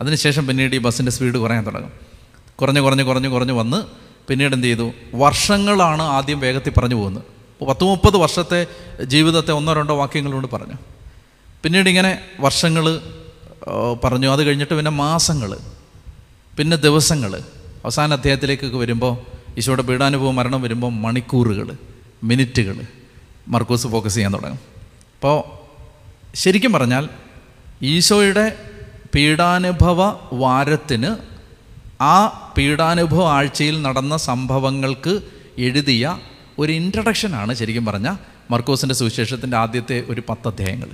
അതിനുശേഷം 0.00 0.46
പിന്നീട് 0.46 0.74
ഈ 0.74 0.78
ബസ്സിന്റെ 0.78 1.12
സ്പീഡ് 1.12 1.34
കുറയാൻ 1.34 1.66
തുടങ്ങും. 1.66 1.92
കുറഞ്ഞ് 2.60 2.80
കുറഞ്ഞ് 2.80 3.04
കുറഞ്ഞ് 3.04 3.28
കുറഞ്ഞ് 3.28 3.52
വന്ന് 3.52 3.82
പിന്നീട് 4.28 4.54
എന്ത് 4.54 4.66
ചെയ്തു? 4.66 4.92
വർഷങ്ങളാണ് 5.14 6.02
ആദ്യം 6.02 6.40
വേഗത്തിൽ 6.40 6.70
പറഞ്ഞു 6.70 6.94
പോകുന്നത്. 6.94 7.22
പത്ത് 7.64 7.84
മുപ്പത് 7.84 8.16
വർഷത്തെ 8.16 8.66
ജീവിതത്തെ 9.04 9.52
ഒന്നോ 9.52 9.72
രണ്ടോ 9.72 9.96
വാക്യങ്ങൾ 9.96 10.32
കൊണ്ട് 10.32 10.48
പറഞ്ഞു. 10.48 10.74
പിന്നീട് 11.62 11.88
ഇങ്ങനെ 11.88 12.18
വർഷങ്ങൾ 12.40 13.00
പറഞ്ഞു. 14.04 14.28
അത് 14.28 14.42
കഴിഞ്ഞിട്ട് 14.42 14.74
പിന്നെ 14.74 14.90
മാസങ്ങൾ 14.90 15.58
പിന്നെ 16.58 16.76
ദിവസങ്ങൾ. 16.76 17.32
അവസാന 17.84 18.12
അധ്യായത്തിലേക്കൊക്കെ 18.12 18.76
വരുമ്പോൾ 18.76 19.12
ഈശോയുടെ 19.58 19.82
പീഡാനുഭവം 19.82 20.36
മരണം 20.36 20.62
വരുമ്പോൾ 20.62 20.92
മണിക്കൂറുകൾ 20.92 21.76
മിനിറ്റുകൾ 22.24 22.76
മർക്കൂസ് 23.48 23.86
ഫോക്കസ് 23.86 24.14
ചെയ്യാൻ 24.14 24.34
തുടങ്ങും. 24.34 24.77
അപ്പോൾ 25.18 25.44
ശരിക്കും 26.36 26.72
പറഞ്ഞാൽ 26.72 27.08
ഈശോയുടെ 27.82 28.56
പീഡാനുഭവ 29.14 30.12
വാരത്തിന് 30.32 31.16
ആ 32.02 32.52
പീഡാനുഭവ 32.58 33.24
ആഴ്ചയിൽ 33.24 33.82
നടന്ന 33.82 34.16
സംഭവങ്ങൾക്ക് 34.16 35.20
എഴുതിയ 35.58 36.18
ഒരു 36.58 36.72
ഇൻട്രഡക്ഷനാണ് 36.72 37.54
ശരിക്കും 37.54 37.86
പറഞ്ഞാൽ 37.86 38.16
മർക്കോസിന്റെ 38.50 38.94
സുവിശേഷത്തിന്റെ 38.94 39.56
ആദ്യത്തെ 39.56 40.04
ഒരു 40.08 40.22
പത്ത് 40.28 40.48
അധ്യായങ്ങൾ 40.48 40.90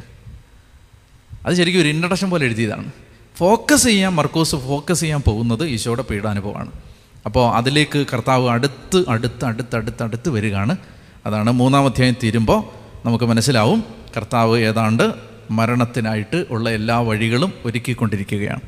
അത് 1.47 1.55
ശരിക്കും 1.55 1.81
ഒരു 1.81 1.89
ഇൻട്രഡക്ഷൻ 1.89 2.31
പോലെ 2.31 2.45
എഴുതിയതാണ്. 2.45 2.91
ഫോക്കസ് 3.37 3.85
ചെയ്യാൻ 3.85 4.13
മർക്കോസ് 4.15 4.57
ഫോക്കസ് 4.57 5.01
ചെയ്യാൻ 5.01 5.21
പോകുന്നത് 5.21 5.67
ഈശോയുടെ 5.67 6.03
പീഡാനുഭവമാണ്. 6.03 6.73
അപ്പോൾ 7.27 7.55
അതിലേക്ക് 7.55 8.07
കർത്താവ് 8.13 8.49
അടുത്ത് 8.49 9.05
അടുത്ത് 9.09 9.45
അടുത്ത് 9.45 9.77
അടുത്ത് 9.77 10.03
അടുത്ത് 10.03 10.29
വരികയാണ്. 10.29 10.77
അതാണ് 11.27 11.51
മൂന്നാം 11.53 11.87
അധ്യായം 11.87 12.17
തീരുമ്പോൾ 12.23 12.85
നമുക്ക് 13.07 13.25
മനസ്സിലാവും. 13.25 14.04
കർത്താവ് 14.17 14.59
ഏതാണ്ട് 14.59 15.13
മരണത്തിനായിട്ട് 15.51 16.45
ഉള്ള 16.51 16.71
എല്ലാ 16.71 16.99
വഴികളും 16.99 17.53
ഒരുക്കിക്കൊണ്ടിരിക്കുകയാണ്. 17.65 18.61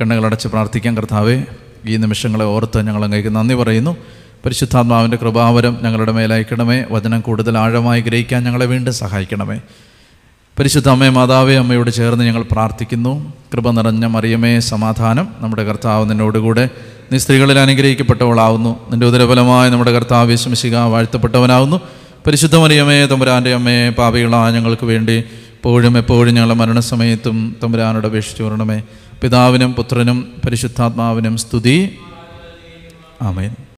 കണ്ണുകളടച്ച് 0.00 0.48
പ്രാർത്ഥിക്കാൻ 0.48 0.96
കർത്താവെ 0.96 1.42
ഈ 1.86 1.96
നിമിഷങ്ങളെ 1.96 2.44
ഓർത്ത് 2.44 2.86
ഞങ്ങൾ 2.86 3.04
അങ്ങേക്ക് 3.04 3.28
നന്ദി 3.28 3.54
പറയുന്നു. 3.54 3.96
പരിശുദ്ധാത്മാവിന്റെ 4.44 5.16
കൃപാവരം 5.16 5.78
ഞങ്ങളുടെ 5.82 6.12
മേലയക്കണമേ. 6.12 6.84
വചനം 6.90 7.20
കൂടുതൽ 7.20 7.58
ആഴമായി 7.58 8.00
ഗ്രഹിക്കാൻ 8.00 8.44
ഞങ്ങളെ 8.44 8.66
വീണ്ടും 8.66 8.94
സഹായിക്കണമേ. 8.94 9.60
പരിശുദ്ധ 10.58 10.88
അമ്മേ 10.88 11.08
മാതാവേ 11.08 11.54
അമ്മയോട് 11.54 11.90
ചേർന്ന് 11.90 12.24
ഞങ്ങൾ 12.24 12.42
പ്രാർത്ഥിക്കുന്നു. 12.42 13.32
കൃപ 13.52 13.70
നിറഞ്ഞ 13.70 14.06
മറിയമേ 14.06 14.60
സമാധാനം 14.60 15.28
നമ്മുടെ 15.40 15.64
കർത്താവ് 15.64 16.10
നിന്നോടുകൂടെ 16.10 16.70
നീ 17.12 17.18
സ്ത്രീകളിൽ 17.18 17.58
അനുഗ്രഹിക്കപ്പെട്ടവളാവുന്നു. 17.58 18.90
നിന്റെ 18.90 19.06
ഉദരഫലമായി 19.06 19.70
നമ്മുടെ 19.70 19.92
കർത്താവ് 19.92 20.28
വിശ്വസിക 20.28 20.76
വാഴ്ത്തപ്പെട്ടവനാവുന്നു. 20.76 21.80
പരിശുദ്ധ 22.26 22.56
മറിയമേ 22.56 23.06
തമ്പുരാന്റെ 23.06 23.54
അമ്മയെ 23.54 23.90
പാപികളായ 23.90 24.52
ഞങ്ങൾക്ക് 24.52 24.86
വേണ്ടി 24.86 25.12
എപ്പോഴും 25.12 25.98
എപ്പോഴും 25.98 26.34
ഞങ്ങളുടെ 26.34 26.54
മരണസമയത്തും 26.54 27.56
തമ്പുരാനോട് 27.62 28.06
അപേക്ഷിച്ചു 28.06 28.42
വരണമേ. 28.42 28.82
പിതാവിനും 29.22 29.72
പുത്രനും 29.72 30.32
പരിശുദ്ധാത്മാവിനും 30.46 31.36
സ്തുതി. 31.36 31.98
ആമേൻ. 33.22 33.66